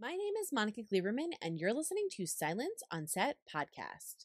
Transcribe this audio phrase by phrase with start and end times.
[0.00, 4.24] My name is Monica Gleberman, and you're listening to Silence on Set podcast.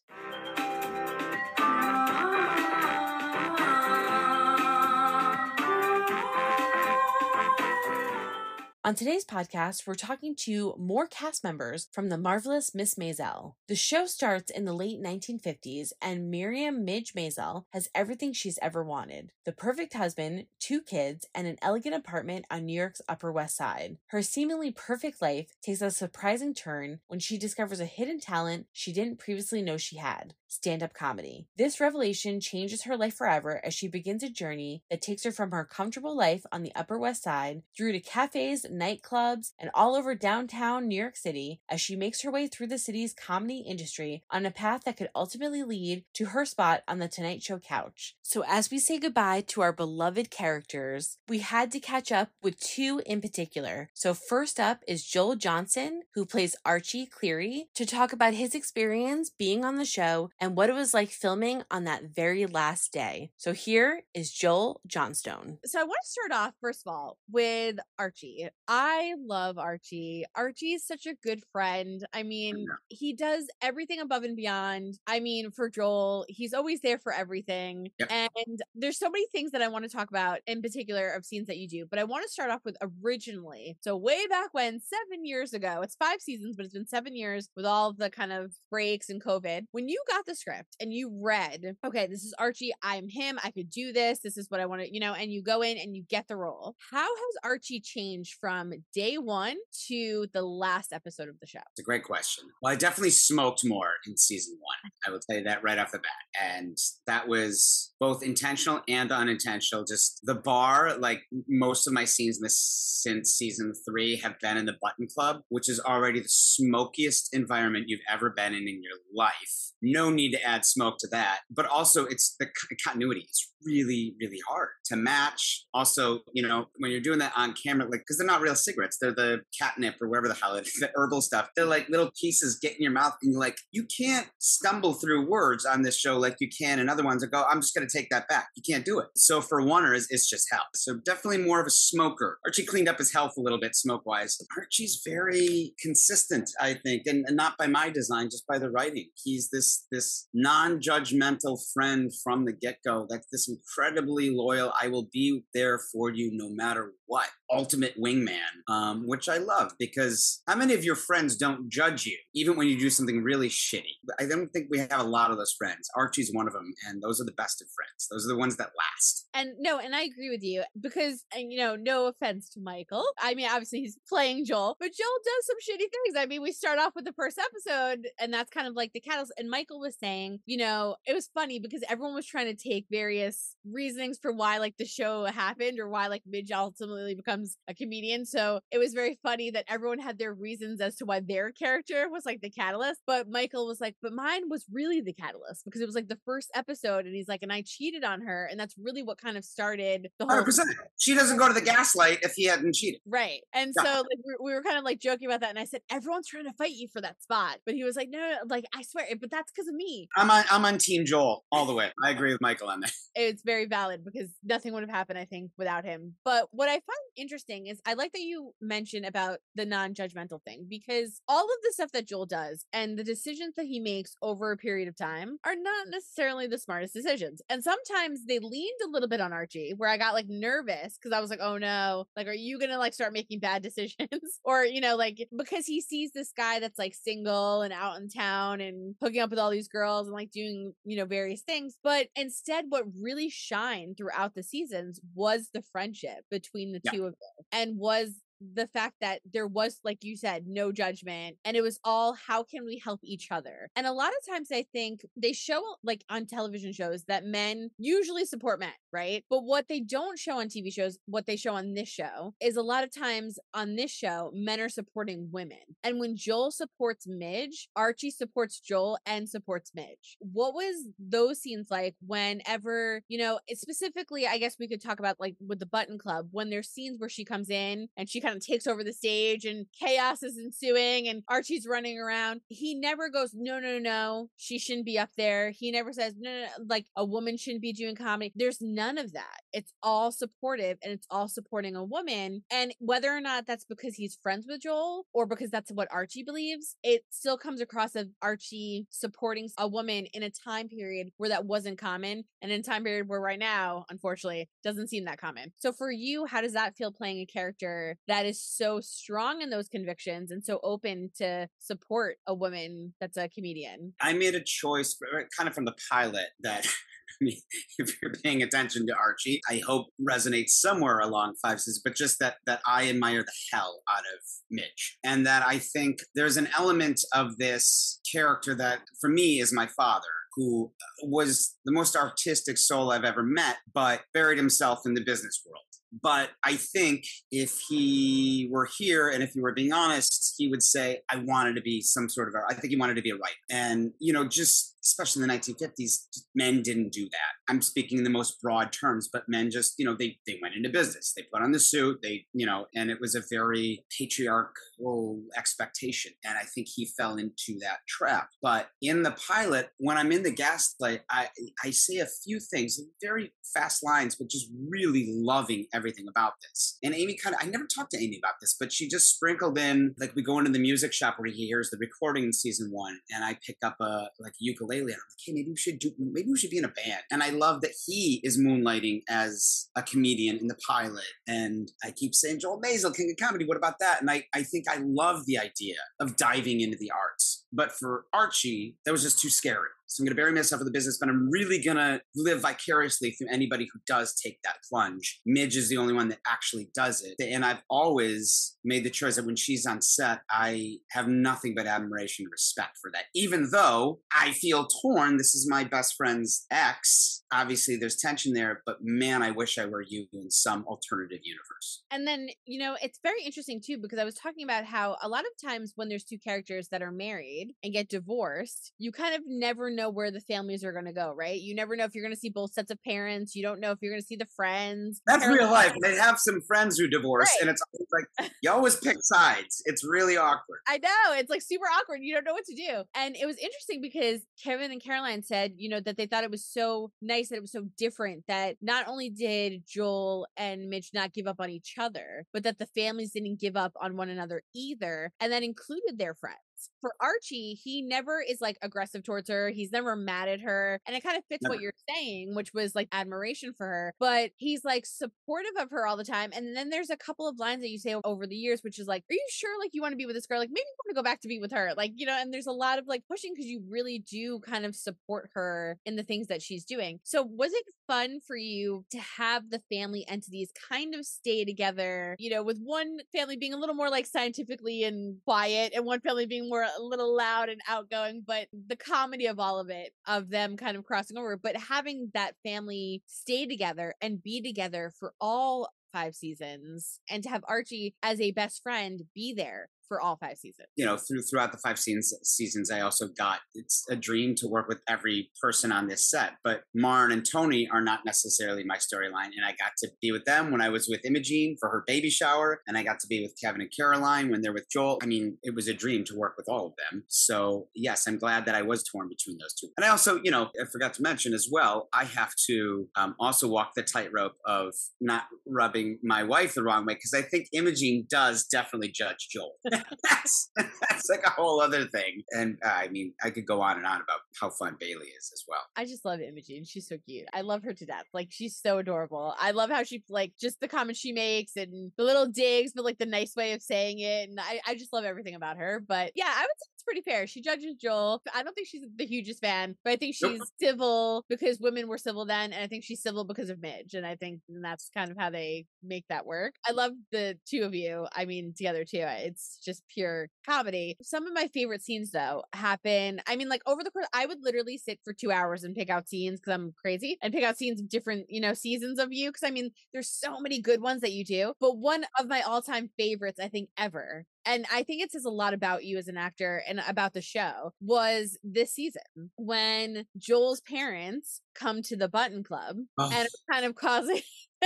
[8.86, 13.56] On today's podcast, we're talking to more cast members from the marvelous Miss Maisel.
[13.68, 18.84] The show starts in the late 1950s, and Miriam Midge Maisel has everything she's ever
[18.84, 23.58] wanted the perfect husband, two kids, and an elegant apartment on New York's Upper West
[23.58, 23.98] Side.
[24.10, 28.94] Her seemingly perfect life takes a surprising turn when she discovers a hidden talent she
[28.94, 31.48] didn't previously know she had stand up comedy.
[31.58, 35.52] This revelation changes her life forever as she begins a journey that takes her from
[35.52, 40.16] her comfortable life on the Upper West Side through to cafes, nightclubs, and all over
[40.16, 44.46] downtown New York City as she makes her way through the city's comedy industry on
[44.46, 48.16] a path that could ultimately lead to her spot on the Tonight Show couch.
[48.22, 52.60] So, as we say goodbye to our beloved characters, we had to catch up with
[52.60, 53.90] two in particular.
[53.94, 59.30] So, first up is Joel Johnstone, who plays Archie Cleary, to talk about his experience
[59.30, 63.32] being on the show and what it was like filming on that very last day.
[63.38, 65.58] So, here is Joel Johnstone.
[65.66, 68.48] So I want to start off first of all with Archie.
[68.68, 70.26] I love Archie.
[70.36, 72.06] Archie is such a good friend.
[72.14, 75.00] I mean, he does everything above and beyond.
[75.08, 77.90] I mean, for Joel, he's always there for everything.
[78.00, 78.12] Yep.
[78.12, 81.48] And there's so many things that I want to talk about in particular of scenes
[81.48, 83.78] that you do, but I want to start off with originally.
[83.82, 87.50] So way back when, seven years ago, it's five seasons, but it's been seven years
[87.56, 89.66] with all the kind of breaks and COVID.
[89.72, 93.52] When you got the script and you read, okay, this is Archie, I'm him, I
[93.52, 95.78] could do this, this is what I want to, you know, and you go in
[95.78, 96.76] and you get the role.
[96.92, 101.60] How has Archie changed from day one to the last episode of the show?
[101.72, 102.46] It's a great question.
[102.62, 104.92] Well, I definitely smoked more in season one.
[105.08, 106.12] I will tell you that right off the bat.
[106.42, 109.86] And that was both intentional and unintentional.
[109.86, 112.60] Just the bar, like most of my scenes this
[113.06, 117.86] since season three have been in the Button Club, which is already the smokiest environment
[117.88, 119.72] you've ever been in in your life.
[119.82, 121.40] No need to add smoke to that.
[121.50, 122.48] But also, it's the
[122.86, 123.22] continuity.
[123.22, 125.66] It's really, really hard to match.
[125.74, 128.98] Also, you know, when you're doing that on camera, like, because they're not real cigarettes,
[129.00, 131.50] they're the catnip or whatever the hell it is, the herbal stuff.
[131.56, 135.30] They're like little pieces get in your mouth, and you're like, you can't stumble through
[135.30, 137.88] words on this show like you can in other ones and go, I'm just going
[137.88, 138.48] to take that back.
[138.56, 139.08] You can't do it.
[139.16, 140.66] So for oneers, it's just hell.
[140.74, 142.40] So definitely more of a smoker.
[142.46, 144.38] Archie cleaned up his health a little bit smoke wise.
[144.58, 149.10] Archie's very consistent, I think, and, and not by my design, just by the writing.
[149.16, 153.08] He's this this non-judgmental friend from the get-go.
[153.10, 154.74] That's this incredibly loyal.
[154.80, 157.30] I will be there for you no matter what.
[157.52, 162.18] Ultimate wingman, um, which I love because how many of your friends don't judge you
[162.34, 163.84] even when you do something really shitty?
[164.20, 165.90] I don't think we have a lot of those friends.
[165.96, 168.08] Archie's one of them, and those are the best of friends.
[168.10, 169.28] Those are the ones that last.
[169.34, 173.06] And no, and I agree with you because, and you know, no offense to Michael.
[173.22, 176.18] I mean, obviously he's playing Joel, but Joel does some shitty things.
[176.18, 179.00] I mean, we start off with the first episode, and that's kind of like the
[179.02, 179.34] catalyst.
[179.38, 182.88] And Michael was saying, you know, it was funny because everyone was trying to take
[182.90, 187.74] various reasonings for why like the show happened or why like Midge ultimately becomes a
[187.74, 188.26] comedian.
[188.26, 192.08] So it was very funny that everyone had their reasons as to why their character
[192.10, 193.02] was like the catalyst.
[193.06, 196.20] But Michael was like, but mine was really the catalyst because it was like the
[196.26, 199.38] first episode, and he's like, and I cheated on her, and that's really what kind
[199.38, 200.60] of started the whole 100%.
[200.98, 203.02] She doesn't go to the gaslight if he hadn't cheated.
[203.06, 203.42] Right.
[203.54, 203.84] And Yeah.
[203.84, 205.50] so like we, we were kind of like joking about that.
[205.50, 207.58] And I said, everyone's trying to fight you for that spot.
[207.66, 210.08] But he was like, no, no, no, like I swear, but that's because of me.
[210.16, 211.92] I'm on I'm on Team Joel all the way.
[212.04, 212.92] I agree with Michael on that.
[213.16, 216.16] It's very valid because nothing would have happened, I think, without him.
[216.26, 220.66] But what I find interesting is I like that you mentioned about the non-judgmental thing
[220.70, 224.52] because all of the stuff that Joel does and the decisions that he makes over
[224.52, 227.42] a period of time are not necessarily the smartest decisions.
[227.50, 231.16] And sometimes they leaned a little bit on Archie, where I got like nervous because
[231.16, 234.40] I was like, oh no, like, are you gonna like start making bad decisions?
[234.44, 238.10] or, you know, like because he sees this guy that's like single and out in
[238.10, 241.78] town and hooking up with all these girls and like doing, you know, various things.
[241.84, 246.92] But instead, what really shined throughout the seasons was the friendship between the Yeah.
[246.92, 251.38] two of them and was the fact that there was like you said no judgment
[251.44, 253.70] and it was all how can we help each other?
[253.76, 257.70] And a lot of times i think they show like on television shows that men
[257.78, 259.26] usually support men right?
[259.30, 262.56] But what they don't show on tv shows what they show on this show is
[262.56, 265.60] a lot of times on this show men are supporting women.
[265.84, 270.18] And when joel supports midge archie supports joel and supports midge.
[270.20, 275.20] What was those scenes like whenever you know specifically i guess we could talk about
[275.20, 278.38] like with the button club when there's scenes where she comes in and she kind
[278.38, 282.42] of takes over the stage and chaos is ensuing and Archie's running around.
[282.48, 285.52] He never goes, no, no, no, she shouldn't be up there.
[285.52, 288.34] He never says, no, no, no, like a woman shouldn't be doing comedy.
[288.36, 289.42] There's none of that.
[289.54, 292.44] It's all supportive and it's all supporting a woman.
[292.52, 296.24] And whether or not that's because he's friends with Joel or because that's what Archie
[296.24, 301.30] believes, it still comes across of Archie supporting a woman in a time period where
[301.30, 305.20] that wasn't common and in a time period where right now, unfortunately, doesn't seem that
[305.20, 305.52] common.
[305.58, 309.50] So for you, how does that feel playing a character that is so strong in
[309.50, 313.94] those convictions and so open to support a woman that's a comedian?
[314.00, 314.96] I made a choice
[315.36, 316.68] kind of from the pilot that
[317.22, 322.20] if you're paying attention to Archie, I hope resonates somewhere along five seasons, but just
[322.20, 324.98] that that I admire the hell out of Midge.
[325.04, 329.68] And that I think there's an element of this character that for me is my
[329.68, 330.04] father
[330.36, 330.72] who
[331.04, 335.64] was the most artistic soul I've ever met, but buried himself in the business world.
[336.02, 340.64] But I think if he were here and if he were being honest, he would
[340.64, 343.12] say, I wanted to be some sort of, a, I think he wanted to be
[343.12, 343.36] a writer.
[343.50, 346.06] And, you know, just especially in the 1950s,
[346.36, 347.52] men didn't do that.
[347.52, 350.56] I'm speaking in the most broad terms, but men just, you know, they they went
[350.56, 351.14] into business.
[351.16, 356.12] They put on the suit, they, you know, and it was a very patriarchal expectation.
[356.24, 358.30] And I think he fell into that trap.
[358.42, 361.30] But in the pilot, when I'm in the gaslight, I
[361.64, 366.78] I say a few things, very fast lines, but just really loving everything about this.
[366.84, 369.58] And Amy kind of, I never talked to Amy about this, but she just sprinkled
[369.58, 372.70] in, like we go into the music shop where he hears the recording in season
[372.72, 374.82] one, and I pick up a like ukulele.
[374.82, 377.02] And I'm like, hey, maybe we should do, maybe we should be in a band.
[377.12, 381.06] And I love that he is moonlighting as a comedian in the pilot.
[381.28, 384.02] And I keep saying, Joel Maisel, King of Comedy, what about that?
[384.02, 387.46] And I, I think I love the idea of diving into the arts.
[387.52, 389.70] But for Archie, that was just too scary.
[389.88, 392.42] So I'm going to bury myself in the business, but I'm really going to live
[392.42, 395.22] vicariously through anybody who does take that plunge.
[395.26, 397.16] Midge is the only one that actually does it.
[397.24, 401.68] And I've always made the choice that when she's on set, I have nothing but
[401.68, 403.06] admiration and respect for that.
[403.14, 407.24] Even though I feel torn, this is my best friend's ex.
[407.32, 411.84] Obviously, there's tension there, but man, I wish I were you in some alternative universe.
[411.92, 415.10] And then, you know, it's very interesting too, because I was talking about how a
[415.10, 419.16] lot of times when there's two characters that are married and get divorced, you kind
[419.16, 421.40] of never know where the families are going to go, right?
[421.40, 423.36] You never know if you're going to see both sets of parents.
[423.36, 425.02] You don't know if you're going to see the friends.
[425.06, 425.74] That's real life.
[425.82, 427.42] They have some friends who divorce, right.
[427.42, 427.62] and it's
[427.92, 429.62] like you always pick sides.
[429.66, 430.60] It's really awkward.
[430.68, 431.14] I know.
[431.14, 432.00] It's like super awkward.
[432.02, 432.84] You don't know what to do.
[432.96, 436.32] And it was interesting because Kevin and Caroline said, you know, that they thought it
[436.32, 440.92] was so nice that it was so different that not only did Joel and Midge
[440.94, 444.10] not give up on each other, but that the families didn't give up on one
[444.10, 446.38] another either, and that included their friends
[446.82, 449.50] for Archie, he never is like aggressive towards her.
[449.50, 450.80] He's never mad at her.
[450.86, 451.56] And it kind of fits never.
[451.56, 453.94] what you're saying, which was like admiration for her.
[454.00, 456.32] But he's like supportive of her all the time.
[456.34, 458.88] And then there's a couple of lines that you say over the years, which is
[458.88, 460.40] like, Are you sure like you want to be with this girl?
[460.40, 461.74] Like maybe you want to go back to be with her.
[461.76, 464.66] Like, you know, and there's a lot of like pushing because you really do kind
[464.66, 467.00] of support her in the things that she's doing.
[467.04, 472.16] So was it fun for you to have the family entities kind of stay together,
[472.20, 476.00] you know, with one family being a little more like scientifically and quiet and one
[476.00, 479.94] family being more a little loud and outgoing, but the comedy of all of it,
[480.08, 484.92] of them kind of crossing over, but having that family stay together and be together
[485.00, 490.02] for all five seasons and to have Archie as a best friend be there for
[490.02, 490.68] all five seasons.
[490.76, 494.48] You know, through throughout the five seasons, seasons, I also got it's a dream to
[494.48, 496.34] work with every person on this set.
[496.44, 500.26] But Marin and Tony are not necessarily my storyline, and I got to be with
[500.26, 503.22] them when I was with Imogene for her baby shower, and I got to be
[503.22, 505.00] with Kevin and Caroline when they're with Joel.
[505.02, 507.04] I mean, it was a dream to work with all of them.
[507.08, 509.68] So yes, I'm glad that I was torn between those two.
[509.78, 513.16] And I also, you know, I forgot to mention as well, I have to um,
[513.20, 517.48] also walk the tightrope of not rubbing my wife the wrong way because I think
[517.54, 519.54] Imogene does definitely judge Joel.
[520.04, 522.24] that's, that's like a whole other thing.
[522.32, 525.32] And uh, I mean, I could go on and on about how fun Bailey is
[525.34, 525.62] as well.
[525.76, 526.66] I just love Imogene.
[526.66, 527.26] She's so cute.
[527.34, 528.06] I love her to death.
[528.14, 529.36] Like she's so adorable.
[529.40, 532.86] I love how she like just the comments she makes and the little digs, but
[532.86, 534.30] like the nice way of saying it.
[534.30, 535.84] And I, I just love everything about her.
[535.86, 537.28] But yeah, I would say pretty fair.
[537.28, 538.22] She judges Joel.
[538.34, 540.48] I don't think she's the hugest fan, but I think she's nope.
[540.60, 543.94] civil because women were civil then, and I think she's civil because of Midge.
[543.94, 546.56] And I think that's kind of how they make that work.
[546.68, 548.08] I love the two of you.
[548.16, 549.04] I mean, together too.
[549.04, 550.98] It's just pure comedy.
[551.02, 553.22] Some of my favorite scenes though happen.
[553.28, 555.90] I mean, like over the course, I would literally sit for two hours and pick
[555.90, 559.12] out scenes because I'm crazy and pick out scenes of different, you know, seasons of
[559.12, 559.32] you.
[559.32, 561.54] Cause I mean, there's so many good ones that you do.
[561.60, 565.26] But one of my all time favorites, I think, ever and I think it says
[565.26, 569.02] a lot about you as an actor and about the show, was this season
[569.38, 573.10] when Joel's parents come to the Button Club Oh.
[573.14, 574.22] and kind of causing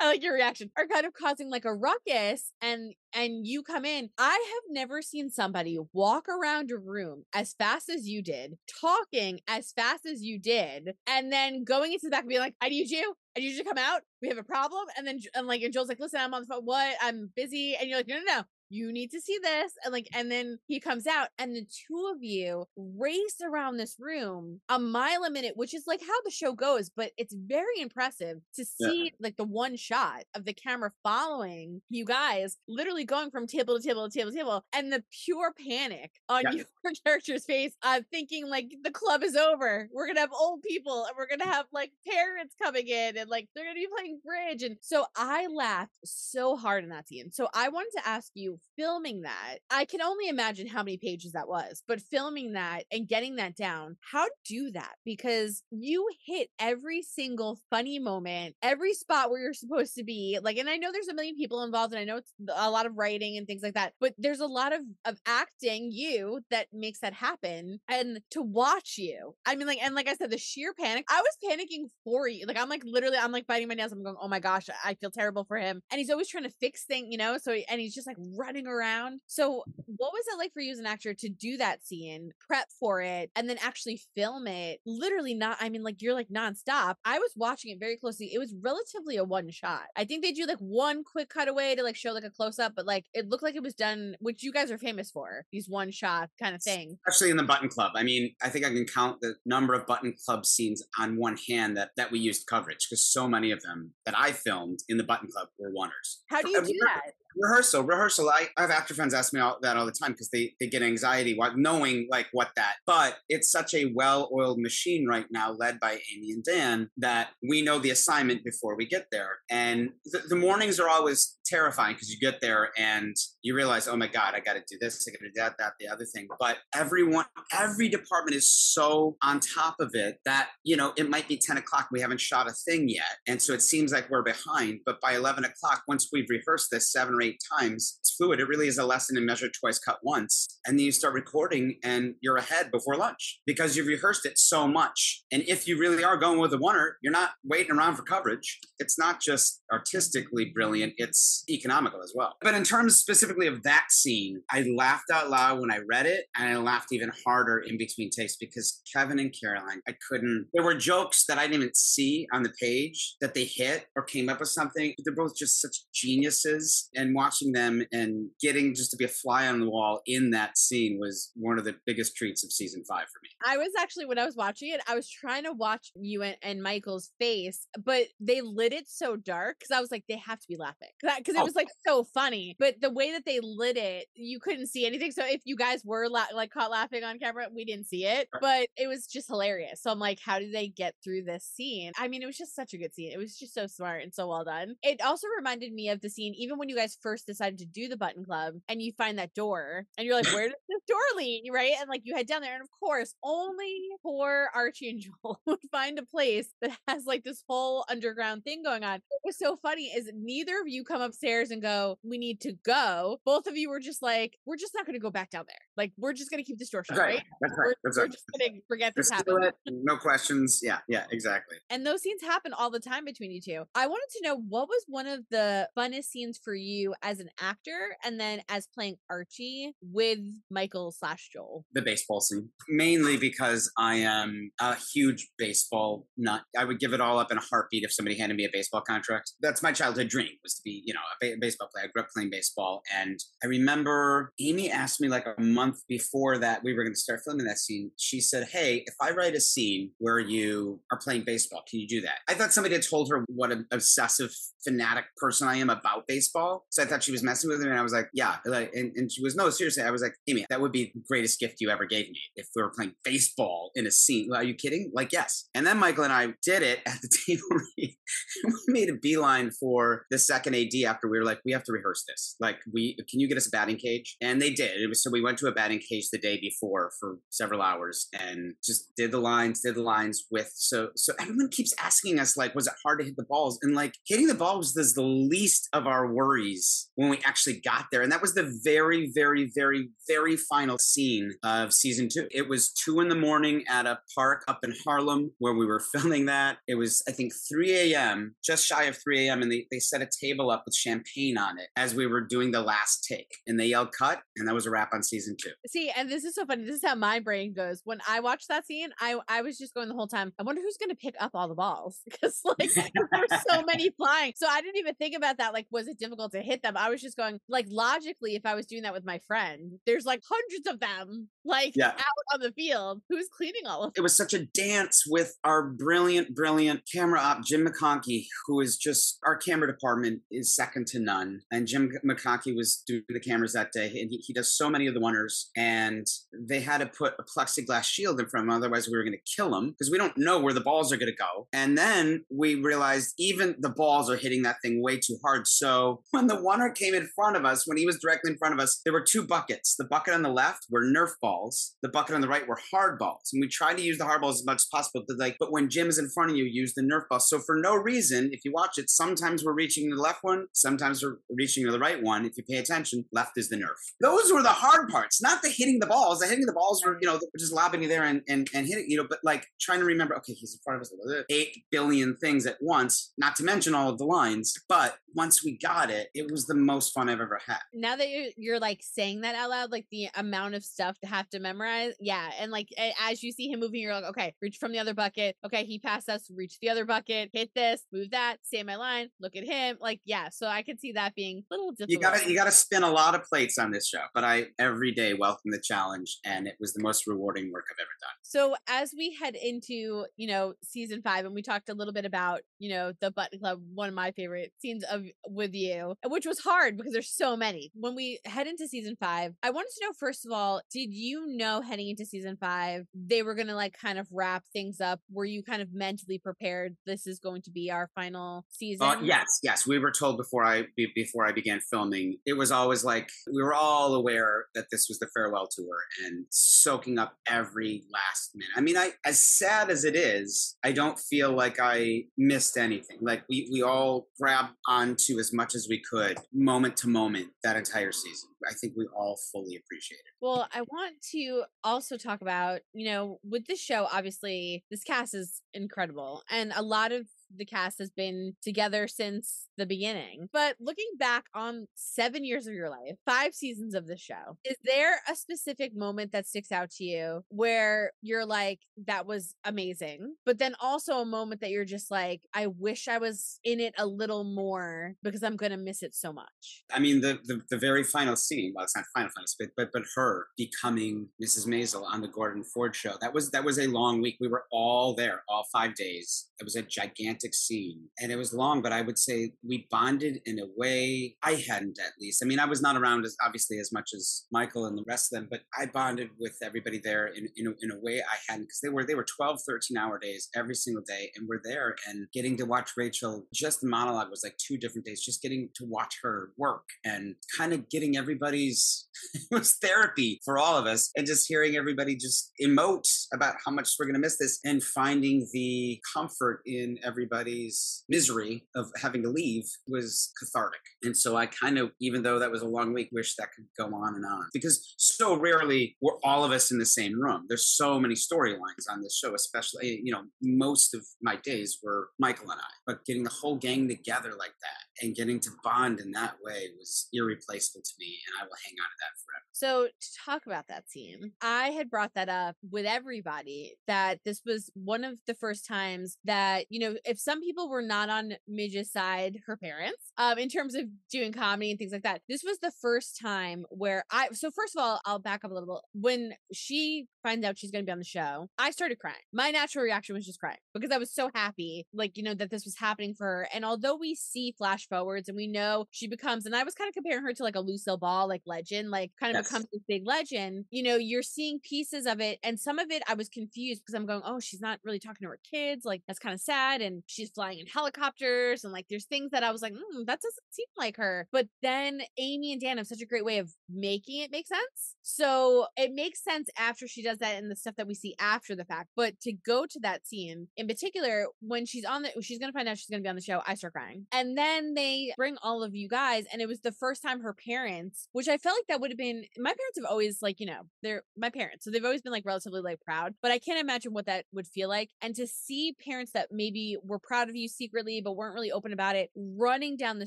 [0.00, 0.70] I like your reaction.
[0.76, 4.08] Are kind of causing like a ruckus and and you come in.
[4.18, 9.40] I have never seen somebody walk around a room as fast as you did, talking
[9.46, 12.68] as fast as you did, and then going into the back and being like, I
[12.68, 13.14] need you.
[13.36, 14.02] I need you to come out.
[14.20, 14.86] We have a problem.
[14.96, 16.64] And then and like and Joel's like, listen, I'm on the phone.
[16.64, 16.94] What?
[17.02, 17.76] I'm busy.
[17.78, 18.42] And you're like, no, no, no
[18.72, 22.10] you need to see this and like and then he comes out and the two
[22.14, 26.30] of you race around this room a mile a minute which is like how the
[26.30, 28.88] show goes but it's very impressive to Yeah.
[28.88, 33.78] see like the one shot of the camera following you guys literally going from table
[33.78, 36.52] to table to table to table and the pure panic on Yeah.
[36.52, 36.66] your
[37.04, 41.14] character's face uh thinking like the club is over we're gonna have old people and
[41.16, 44.76] we're gonna have like parents coming in and like they're gonna be playing bridge and
[44.80, 49.22] so i laughed so hard in that scene so i wanted to ask you filming
[49.22, 53.36] that i can only imagine how many pages that was but filming that and getting
[53.36, 54.94] that down how do that?
[55.04, 60.58] Because you hit every single funny moment every spot where you're supposed to be like
[60.58, 62.96] and i know there's a million people involved and i know it's a lot of
[62.96, 67.00] writing and things like that but there's a lot of of acting you that makes
[67.00, 70.74] that happen and to watch you i mean like and like i said the sheer
[70.74, 73.92] panic i was panicking for you like i'm like literally i'm like biting my nails
[73.92, 76.50] i'm going oh my gosh i feel terrible for him and he's always trying to
[76.60, 79.20] fix things you know so and he's just like running around.
[79.26, 82.66] So what was it like for you as an actor to do that scene prep
[82.78, 84.80] for it and then actually film it?
[84.86, 86.94] Literally not i mean like you're like nonstop.
[87.04, 88.32] I was watching it very closely.
[88.32, 89.82] It was relatively a one shot.
[89.96, 92.72] I think they do like one quick cutaway to like show like a close up
[92.76, 95.68] but like it looked like it was done which you guys are famous for these
[95.68, 97.92] one shot kind of thing especially in the button club.
[97.94, 101.36] I mean i think i can count the number of button club scenes on one
[101.48, 104.96] hand that that we used coverage because so many of them that i filmed in
[104.96, 106.22] the button club were oneers.
[106.28, 108.28] How do you do that rehearsal rehearsal.
[108.28, 110.68] I, I have actor friends ask me all that all the time because they, they
[110.68, 115.52] get anxiety while knowing like what that but it's such a well-oiled machine right now
[115.52, 119.38] led by amy and dan that we know the assignment before we get there.
[119.50, 123.96] And the, the mornings are always terrifying because you get there and you realize oh
[123.96, 126.28] my god i gotta do this i gotta do that that the other thing.
[126.38, 131.28] But everyone every department is so on top of it that you know it might
[131.28, 133.18] be 10 o'clock we haven't shot a thing yet.
[133.26, 136.90] And so it seems like we're behind but by 11 o'clock once we've rehearsed this
[136.92, 139.98] seven or eight times it's fluid it really is a lesson in measure twice cut
[140.02, 144.38] once and then you start recording and you're ahead before lunch because you've rehearsed it
[144.38, 145.24] so much.
[145.32, 148.58] And if you really are going with a oneer you're not waiting around for coverage.
[148.78, 152.34] It's not just artistically brilliant it's economical as well.
[152.40, 156.26] But in terms specifically of that scene i laughed out loud when i read it
[156.36, 160.62] and i laughed even harder in between takes because kevin and caroline i couldn't there
[160.62, 164.28] were jokes that i didn't even see on the page that they hit or came
[164.28, 168.96] up with something they're both just such geniuses and watching them and getting just to
[168.96, 172.44] be a fly on the wall in that scene was one of the biggest treats
[172.44, 175.08] of season five for me I was actually when I was watching it, I was
[175.08, 179.76] trying to watch you and, and Michael's face, but they lit it so dark because
[179.76, 181.44] I was like, they have to be laughing because it Oh.
[181.44, 182.56] was like so funny.
[182.58, 185.10] But the way that they lit it, you couldn't see anything.
[185.10, 188.28] So if you guys were la- like caught laughing on camera, we didn't see it,
[188.40, 189.82] but it was just hilarious.
[189.82, 191.92] So I'm like, how did they get through this scene?
[191.98, 193.10] I mean, it was just such a good scene.
[193.12, 194.76] It was just so smart and so well done.
[194.82, 197.88] It also reminded me of the scene even when you guys first decided to do
[197.88, 200.98] the Button Club and you find that door and you're like, where does this door
[201.16, 201.44] lead?
[201.52, 201.72] Right?
[201.78, 205.58] And like you head down there, and of course, only poor Archie and Joel would
[205.70, 209.00] find a place that has like this whole underground thing going on.
[209.08, 212.54] What was so funny is neither of you come upstairs and go, We need to
[212.64, 213.20] go.
[213.24, 215.56] Both of you were just like, We're just not gonna go back down there.
[215.76, 217.16] Like, we're just gonna keep this door shut, right.
[217.16, 217.22] right?
[217.40, 217.76] That's We're, right.
[217.84, 218.12] That's we're right.
[218.12, 219.52] just gonna forget this happened.
[219.66, 220.60] No questions.
[220.62, 221.56] Yeah, yeah, exactly.
[221.70, 223.64] And those scenes happen all the time between you two.
[223.74, 227.28] I wanted to know what was one of the funnest scenes for you as an
[227.38, 230.18] actor and then as playing Archie with
[230.50, 231.64] Michael slash Joel.
[231.72, 236.42] The baseball scene, mainly because I am a huge baseball nut.
[236.58, 238.82] I would give it all up in a heartbeat if somebody handed me a baseball
[238.82, 239.32] contract.
[239.40, 241.86] That's my childhood dream was to be, you know, a ba- baseball player.
[241.86, 246.38] I grew up playing baseball, and I remember Amy asked me like a month before
[246.38, 247.90] that we were going to start filming that scene.
[247.96, 251.86] She said, "Hey, if I write a scene where you are playing baseball, can you
[251.86, 254.30] do that?" I thought somebody had told her what an obsessive
[254.64, 256.66] fanatic person I am about baseball.
[256.70, 259.10] So I thought she was messing with me, and I was like, "Yeah." And, and
[259.10, 261.70] she was, "No, seriously." I was like, "Amy, that would be the greatest gift you
[261.70, 264.90] ever gave me if we were playing baseball in a scene." Are you kidding?
[264.94, 265.48] Like, yes.
[265.54, 267.42] And then Michael and I did it at the table
[267.78, 267.96] read.
[268.44, 271.72] we made a beeline for the second AD after we were like, "We have to
[271.72, 272.36] rehearse this.
[272.40, 274.80] Like, we can you get us a batting cage?" And they did.
[274.80, 278.08] It was so we went to a batting cage the day before for several hours
[278.18, 282.36] and just did the lines, did the lines with so so everyone keeps asking us
[282.36, 283.58] like, was it hard to hit the balls?
[283.62, 287.60] And like hitting the balls was the least of our worries days when we actually
[287.60, 288.02] got there.
[288.02, 292.26] And that was the very, very, very, very final scene of season two.
[292.30, 295.80] It was two in the morning at a park up in Harlem where we were
[295.92, 296.58] filming that.
[296.68, 300.02] It was, I think, 3 a.m., just shy of 3 a.m., and they, they set
[300.02, 303.30] a table up with champagne on it as we were doing the last take.
[303.46, 305.50] And they yelled cut, and that was a wrap on season two.
[305.68, 306.64] See, and this is so funny.
[306.64, 307.80] This is how my brain goes.
[307.84, 310.32] When I watched that scene, I I was just going the whole time.
[310.38, 313.62] I wonder who's going to pick up all the balls because like there were so
[313.66, 314.32] many flying.
[314.36, 315.52] So I didn't even think about that.
[315.52, 316.76] Like, was it difficult to hit them?
[316.76, 318.34] I was just going like logically.
[318.34, 321.88] If I was doing that with my friend, there's like hundreds of them like Yeah.
[321.88, 323.00] out on the field.
[323.08, 327.44] Who's cleaning all of it was such a dance with our brilliant, brilliant camera op,
[327.44, 331.40] Jim McConkey, who is just our camera department is second to none.
[331.50, 334.86] And Jim McConkey was doing the cameras that day, and he, he does so many
[334.86, 335.46] of the oneers.
[335.56, 336.06] And
[336.36, 339.16] they had to put a plexiglass shield in front of him, otherwise we were going
[339.16, 341.46] to kill him because we don't know where the balls are going to go.
[341.52, 345.46] And then we realized even the balls are hitting that thing way too hard.
[345.46, 348.54] So when the wonder came in front of us, when he was directly in front
[348.54, 349.74] of us, there were two buckets.
[349.76, 351.76] The bucket on the left were Nerf balls.
[351.82, 353.30] The bucket on the right were hard balls.
[353.32, 355.04] And we tried to use the hard balls as much as possible.
[355.06, 357.28] But like, but when Jim is in front of you, use the Nerf balls.
[357.28, 361.02] So for no reason, if you watch it, sometimes we're reaching the left one, sometimes
[361.02, 362.24] we're reaching the right one.
[362.24, 363.78] If you pay attention, left is the Nerf.
[364.00, 366.20] Those were the hard parts, not the hitting the balls.
[366.20, 368.86] The hitting the balls were, you know, just lobbing you there and, and, and hitting,
[368.88, 372.16] you know, but like trying to remember, okay, he's in front of us, eight billion
[372.16, 374.54] things at once, not to mention all of the lines.
[374.68, 377.60] But once we got it, it was the most fun I've ever had.
[377.72, 381.06] now that you're, you're like saying that out loud, like the amount of stuff to
[381.06, 382.30] have to memorize, yeah.
[382.38, 382.68] And like
[383.00, 385.36] as you see him moving, you're like, okay, reach from the other bucket.
[385.44, 388.76] Okay, he passed us, reach the other bucket, hit this, move that, stay in my
[388.76, 389.78] line, look at him.
[389.80, 390.28] Like, yeah.
[390.30, 391.90] So I could see that being a little difficult.
[391.90, 394.02] You gotta you gotta spin a lot of plates on this show.
[394.14, 397.80] But I every day welcome the challenge and it was the most rewarding work I've
[397.80, 398.12] ever done.
[398.22, 402.04] So as we head into, you know, season five, and we talked a little bit
[402.04, 406.26] about, you know, the button club, one of my favorite scenes of with you, which
[406.26, 407.70] was hard because there's so many.
[407.74, 411.26] When we head into season five, I wanted to know first of all, did you
[411.26, 415.00] know heading into season five they were gonna like kind of wrap things up?
[415.10, 416.76] Were you kind of mentally prepared?
[416.86, 418.86] This is going to be our final season.
[418.86, 419.66] Uh, yes, yes.
[419.66, 422.18] We were told before I be, before I began filming.
[422.26, 426.26] It was always like we were all aware that this was the farewell tour and
[426.30, 428.50] soaking up every last minute.
[428.56, 432.98] I mean, I as sad as it is, I don't feel like I missed anything.
[433.00, 434.54] Like we we all grabbed
[434.92, 438.28] onto as much as we could, moment to moment, that entire season.
[438.48, 440.12] I think we all fully appreciate it.
[440.20, 445.14] Well, I want to also talk about, you know, with this show, obviously, this cast
[445.14, 446.22] is incredible.
[446.30, 450.28] And a lot of the cast has been together since the beginning.
[450.32, 454.56] But looking back on seven years of your life, five seasons of the show, is
[454.64, 460.14] there a specific moment that sticks out to you where you're like, that was amazing?
[460.24, 463.74] But then also a moment that you're just like, I wish I was in it
[463.78, 466.64] a little more because I'm going to miss it so much.
[466.72, 468.52] I mean, the, the the very final scene.
[468.54, 471.46] Well, it's not final, final, but but but her becoming Mrs.
[471.46, 472.94] Maisel on the Gordon Ford show.
[473.00, 474.16] That was that was a long week.
[474.20, 476.28] We were all there, all five days.
[476.40, 478.62] It was a gigantic scene, and it was long.
[478.62, 482.22] But I would say we bonded in a way I hadn't, at least.
[482.22, 485.12] I mean, I was not around as obviously as much as Michael and the rest
[485.12, 488.16] of them, but I bonded with everybody there in in a, in a way I
[488.28, 491.42] hadn't because they were they were 12, 13 hour days every single day, and we're
[491.44, 493.26] there and getting to watch Rachel.
[493.32, 495.04] Just the monologue was like two different days.
[495.04, 500.38] Just getting to watch her work and kind of getting everybody's it was therapy for
[500.38, 504.00] all of us and just hearing everybody just emote about how much we're going to
[504.00, 506.78] miss this and finding the comfort in
[507.12, 510.60] everybody's misery of having to leave was cathartic.
[510.82, 513.46] And so i kind of even though that was a long week wish that could
[513.58, 514.26] go on and on.
[514.32, 517.26] Because so rarely were all of us in the same room.
[517.28, 521.88] There's so many storylines on this show especially you know most of my days were
[521.98, 522.52] michael and i.
[522.66, 526.48] But getting the whole gang together like that and getting to bond in that way
[526.58, 530.26] was irreplaceable to me and i will hang on to that forever So to talk
[530.26, 534.98] about that scene, I had brought that up with everybody that this was one of
[535.06, 539.36] the first times that, you know, if some people were not on Midge's side, her
[539.36, 542.98] parents, um, in terms of doing comedy and things like that, this was the first
[543.00, 545.82] time where I so first of all, I'll back up a little bit.
[545.82, 548.96] When she finds out she's gonna be on the show, I started crying.
[549.12, 552.30] My natural reaction was just crying because I was so happy, like, you know, that
[552.30, 553.28] this was happening for her.
[553.32, 556.68] And although we see flash forwards and we know she becomes, and I was kind
[556.68, 559.26] of comparing her to like a Lucille Ball, like legend, like kind of Yes.
[559.26, 562.18] becomes this big legend, you know, you're seeing pieces of it.
[562.22, 565.04] And some of it I was confused because I'm going, oh, she's not really talking
[565.04, 565.64] to her kids.
[565.64, 566.60] Like, that's kind of sad.
[566.62, 568.44] And she's flying in helicopters.
[568.44, 571.08] And like, there's things that I was like, mm, that doesn't seem like her.
[571.12, 574.76] But then Amy and Dan have such a great way of making it make sense.
[574.82, 578.34] So it makes sense after she does that and the stuff that we see after
[578.34, 578.70] the fact.
[578.76, 582.48] But to go to that scene in particular, when she's on the, she's to find
[582.48, 583.86] out she's to be on the show, I start crying.
[583.92, 587.14] And then they bring all of you guys, and it was the first time her
[587.14, 590.26] parents, which I felt like that would have been my parents have always like, you
[590.26, 591.44] know, they're my parents.
[591.44, 594.26] So they've always been like relatively like proud, but I can't imagine what that would
[594.26, 594.70] feel like.
[594.80, 598.52] And to see parents that maybe were proud of you secretly, but weren't really open
[598.52, 599.86] about it, running down the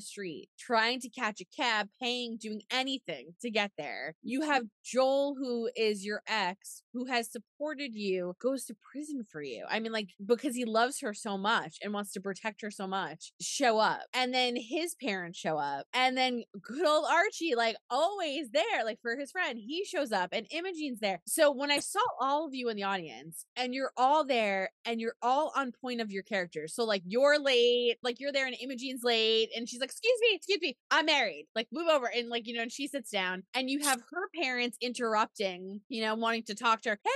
[0.00, 4.14] street, trying to catch a cab, paying, doing anything to get there.
[4.22, 9.42] You have Joel, who is your ex, who has supported you, goes to prison for
[9.42, 9.64] you.
[9.68, 12.86] I mean, like, because he loves her so much and wants to protect her so
[12.86, 14.02] much, show up.
[14.14, 15.86] And then his parents show up.
[15.92, 20.30] And then good old Archie, like, always there, like for his friend, he shows up
[20.32, 21.20] and Imogene's there.
[21.26, 25.00] So when I saw all of you in the audience and you're all there and
[25.00, 26.74] you're all on point of your characters.
[26.74, 29.50] So, like, you're late, like, you're there and Imogene's late.
[29.54, 31.46] And she's like, Excuse me, excuse me, I'm married.
[31.54, 32.06] Like, move over.
[32.06, 36.02] And, like, you know, and she sits down and you have her parents interrupting, you
[36.02, 37.10] know, wanting to talk to Hey,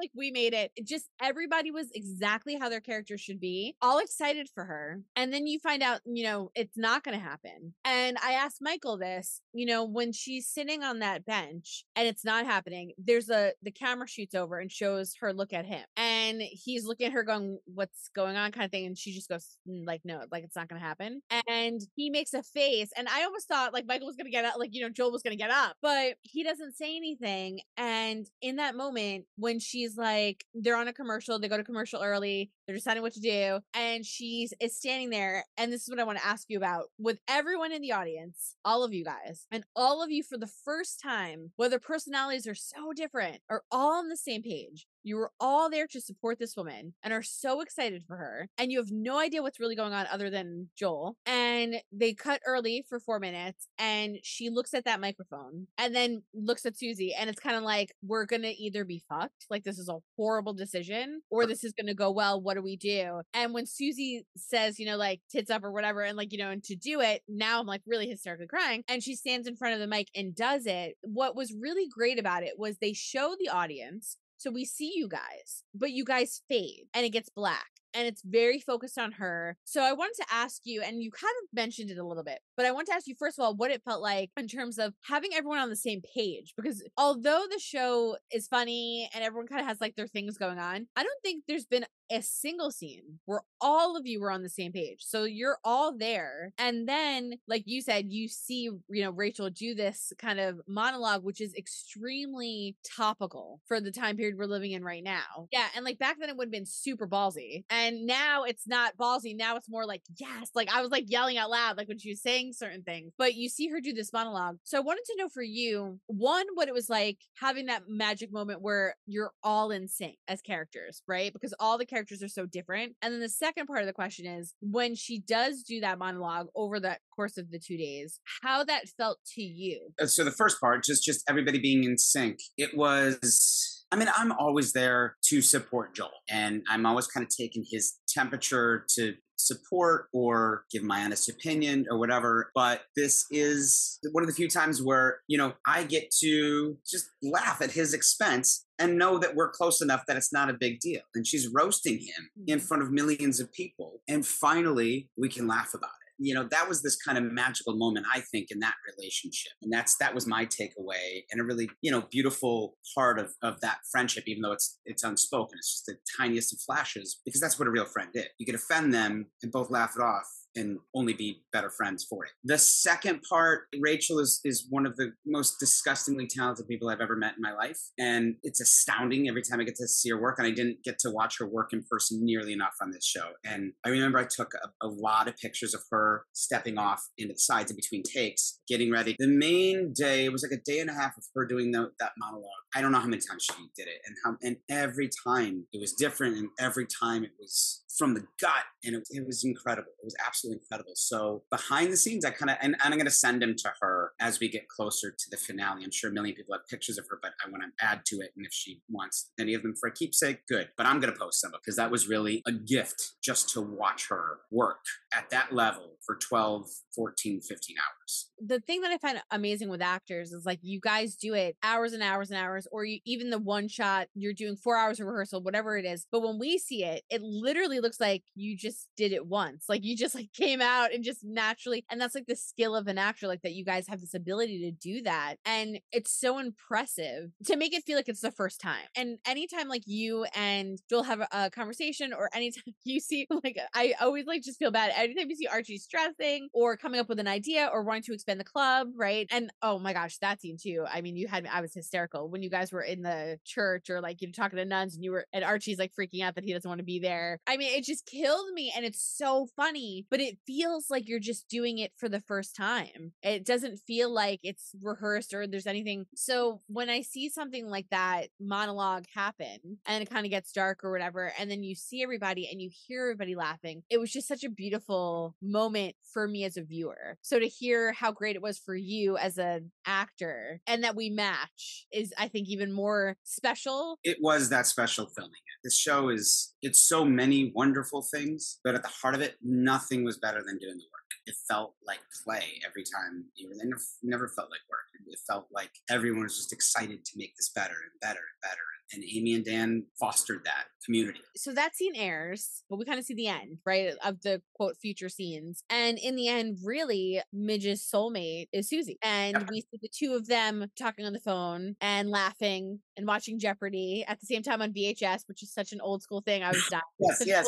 [0.00, 0.72] like we made it.
[0.76, 0.86] it.
[0.86, 5.00] Just everybody was exactly how their character should be, all excited for her.
[5.16, 7.74] And then you find out, you know, it's not going to happen.
[7.84, 12.24] And I asked Michael this, you know, when she's sitting on that bench and it's
[12.24, 15.84] not happening, there's a, the camera shoots over and shows her look at him.
[15.96, 18.86] And he's looking at her going, what's going on kind of thing.
[18.86, 21.22] And she just goes, mm, like, no, like it's not going to happen.
[21.48, 22.90] And he makes a face.
[22.96, 25.12] And I almost thought like Michael was going to get up, like, you know, Joel
[25.12, 27.60] was going to get up, but he doesn't say anything.
[27.76, 32.02] And in that moment, when she's like, they're on a commercial, they go to commercial
[32.02, 35.44] early, they're deciding what to do, and she's is standing there.
[35.56, 38.56] And this is what I want to ask you about with everyone in the audience,
[38.64, 42.54] all of you guys, and all of you for the first time, whether personalities are
[42.54, 44.86] so different, are all on the same page.
[45.06, 48.48] You were all there to support this woman and are so excited for her.
[48.56, 51.18] And you have no idea what's really going on other than Joel.
[51.26, 56.22] And they cut early for four minutes and she looks at that microphone and then
[56.32, 57.14] looks at Susie.
[57.14, 59.98] And it's kind of like, we're going to either be fucked, like this is a
[60.16, 62.40] horrible decision, or this is going to go well.
[62.40, 63.20] What do we do?
[63.32, 66.50] And when Susie says, you know, like tits up or whatever, and like, you know,
[66.50, 68.84] and to do it, now I'm like really hysterically crying.
[68.88, 70.96] And she stands in front of the mic and does it.
[71.02, 75.08] What was really great about it was they show the audience so we see you
[75.08, 79.56] guys, but you guys fade and it gets black and it's very focused on her.
[79.64, 82.40] So I wanted to ask you, and you kind of mentioned it a little bit,
[82.56, 84.78] but I want to ask you first of all what it felt like in terms
[84.78, 86.52] of having everyone on the same page.
[86.56, 90.58] Because although the show is funny and everyone kind of has like their things going
[90.58, 94.42] on, I don't think there's been a single scene where all of you were on
[94.42, 94.98] the same page.
[95.00, 96.52] So you're all there.
[96.58, 101.24] And then, like you said, you see, you know, Rachel do this kind of monologue,
[101.24, 105.48] which is extremely topical for the time period we're living in right now.
[105.50, 105.66] Yeah.
[105.74, 107.64] And like back then it would have been super ballsy.
[107.70, 109.36] And now it's not ballsy.
[109.36, 110.50] Now it's more like, yes.
[110.54, 113.12] Like I was like yelling out loud, like when she was saying certain things.
[113.18, 114.56] But you see her do this monologue.
[114.64, 118.32] So I wanted to know for you, one, what it was like having that magic
[118.32, 121.32] moment where you're all in sync as characters, right?
[121.32, 122.94] Because all the characters are so different.
[123.02, 126.48] And then the second part of the question is when she does do that monologue
[126.54, 129.92] over the course of the two days, how that felt to you.
[130.06, 132.38] So the first part, just just everybody being in sync.
[132.56, 137.30] It was I mean, I'm always there to support Joel, and I'm always kind of
[137.30, 142.50] taking his temperature to support or give my honest opinion or whatever.
[142.56, 147.06] But this is one of the few times where, you know, I get to just
[147.22, 150.80] laugh at his expense and know that we're close enough that it's not a big
[150.80, 151.02] deal.
[151.14, 152.66] And she's roasting him in mm-hmm.
[152.66, 154.00] front of millions of people.
[154.08, 157.76] And finally, we can laugh about it you know that was this kind of magical
[157.76, 161.68] moment i think in that relationship and that's that was my takeaway and a really
[161.82, 165.86] you know beautiful part of of that friendship even though it's it's unspoken it's just
[165.86, 169.26] the tiniest of flashes because that's what a real friend did you can offend them
[169.42, 172.30] and both laugh it off and only be better friends for it.
[172.44, 177.16] The second part, Rachel is is one of the most disgustingly talented people I've ever
[177.16, 180.38] met in my life, and it's astounding every time I get to see her work.
[180.38, 183.30] And I didn't get to watch her work in person nearly enough on this show.
[183.44, 187.34] And I remember I took a, a lot of pictures of her stepping off into
[187.34, 189.16] the sides in between takes, getting ready.
[189.18, 192.12] The main day was like a day and a half of her doing the, that
[192.18, 192.44] monologue.
[192.74, 195.80] I don't know how many times she did it, and how and every time it
[195.80, 199.92] was different, and every time it was from the gut and it, it, was incredible.
[200.02, 200.92] It was absolutely incredible.
[200.94, 203.72] So behind the scenes i kind of and, and, i'm going to send him to
[203.80, 205.84] her as we get closer to the finale.
[205.84, 208.16] I'm sure a million people have pictures of her but i want to add to
[208.16, 210.68] it and if she wants any of them for a keepsake good.
[210.76, 214.08] But i'm going to post some because that was really a gift just to watch
[214.08, 214.84] her work
[215.16, 218.30] at that level for 12 14 15 hours.
[218.38, 221.92] The thing that i find amazing with actors is like you guys do it hours
[221.92, 225.06] and hours and hours or you, even the one shot you're doing four hours of
[225.06, 228.88] rehearsal whatever it is but when we see it it literally looks like you just
[228.96, 232.26] did it once like you just like came out and just naturally and that's like
[232.26, 235.36] the skill of an actor like that you guys have this ability to do that
[235.46, 239.68] and it's so impressive to make it feel like it's the first time and anytime
[239.68, 244.26] like you and Joel have a, a conversation or anytime you see like I always
[244.26, 247.68] like just feel bad anytime you see Archie stressing or coming up with an idea
[247.72, 249.26] or wanting to expand the club right?
[249.30, 250.84] And oh my gosh that scene too.
[250.90, 254.00] I mean you had I was hysterical when you guys were in the church or
[254.00, 256.44] like you know talking to nuns and you were and Archie's like freaking out that
[256.44, 257.38] he doesn't want to be there.
[257.46, 261.20] I mean it just killed me and it's so funny but it feels like you're
[261.20, 263.12] just doing it for the first time.
[263.22, 266.06] It doesn't feel like it's rehearsed or there's anything.
[266.14, 270.84] So when I see something like that monologue happen and it kind of gets dark
[270.84, 274.28] or whatever and then you see everybody and you hear everybody laughing it was just
[274.28, 274.93] such a beautiful
[275.42, 279.16] moment for me as a viewer so to hear how great it was for you
[279.16, 284.48] as an actor and that we match is i think even more special it was
[284.50, 285.32] that special filming.
[285.62, 290.04] This show is it's so many wonderful things, but at the heart of it, nothing
[290.04, 291.03] was better than doing the work.
[291.26, 293.24] It felt like play every time.
[293.34, 294.80] You it never, never felt like work.
[295.06, 298.60] It felt like everyone was just excited to make this better and better and better.
[298.92, 301.20] And Amy and Dan fostered that community.
[301.36, 304.76] so that scene airs, but we kind of see the end, right, of the quote
[304.76, 305.64] future scenes.
[305.70, 308.98] And in the end, really, Midge's soulmate is Susie.
[309.02, 309.50] And Yep.
[309.50, 314.04] we see the two of them talking on the phone and laughing and watching Jeopardy
[314.06, 316.42] at the same time on VHS, which is such an old school thing.
[316.42, 316.82] I was dying.
[317.00, 317.46] Yes, yes,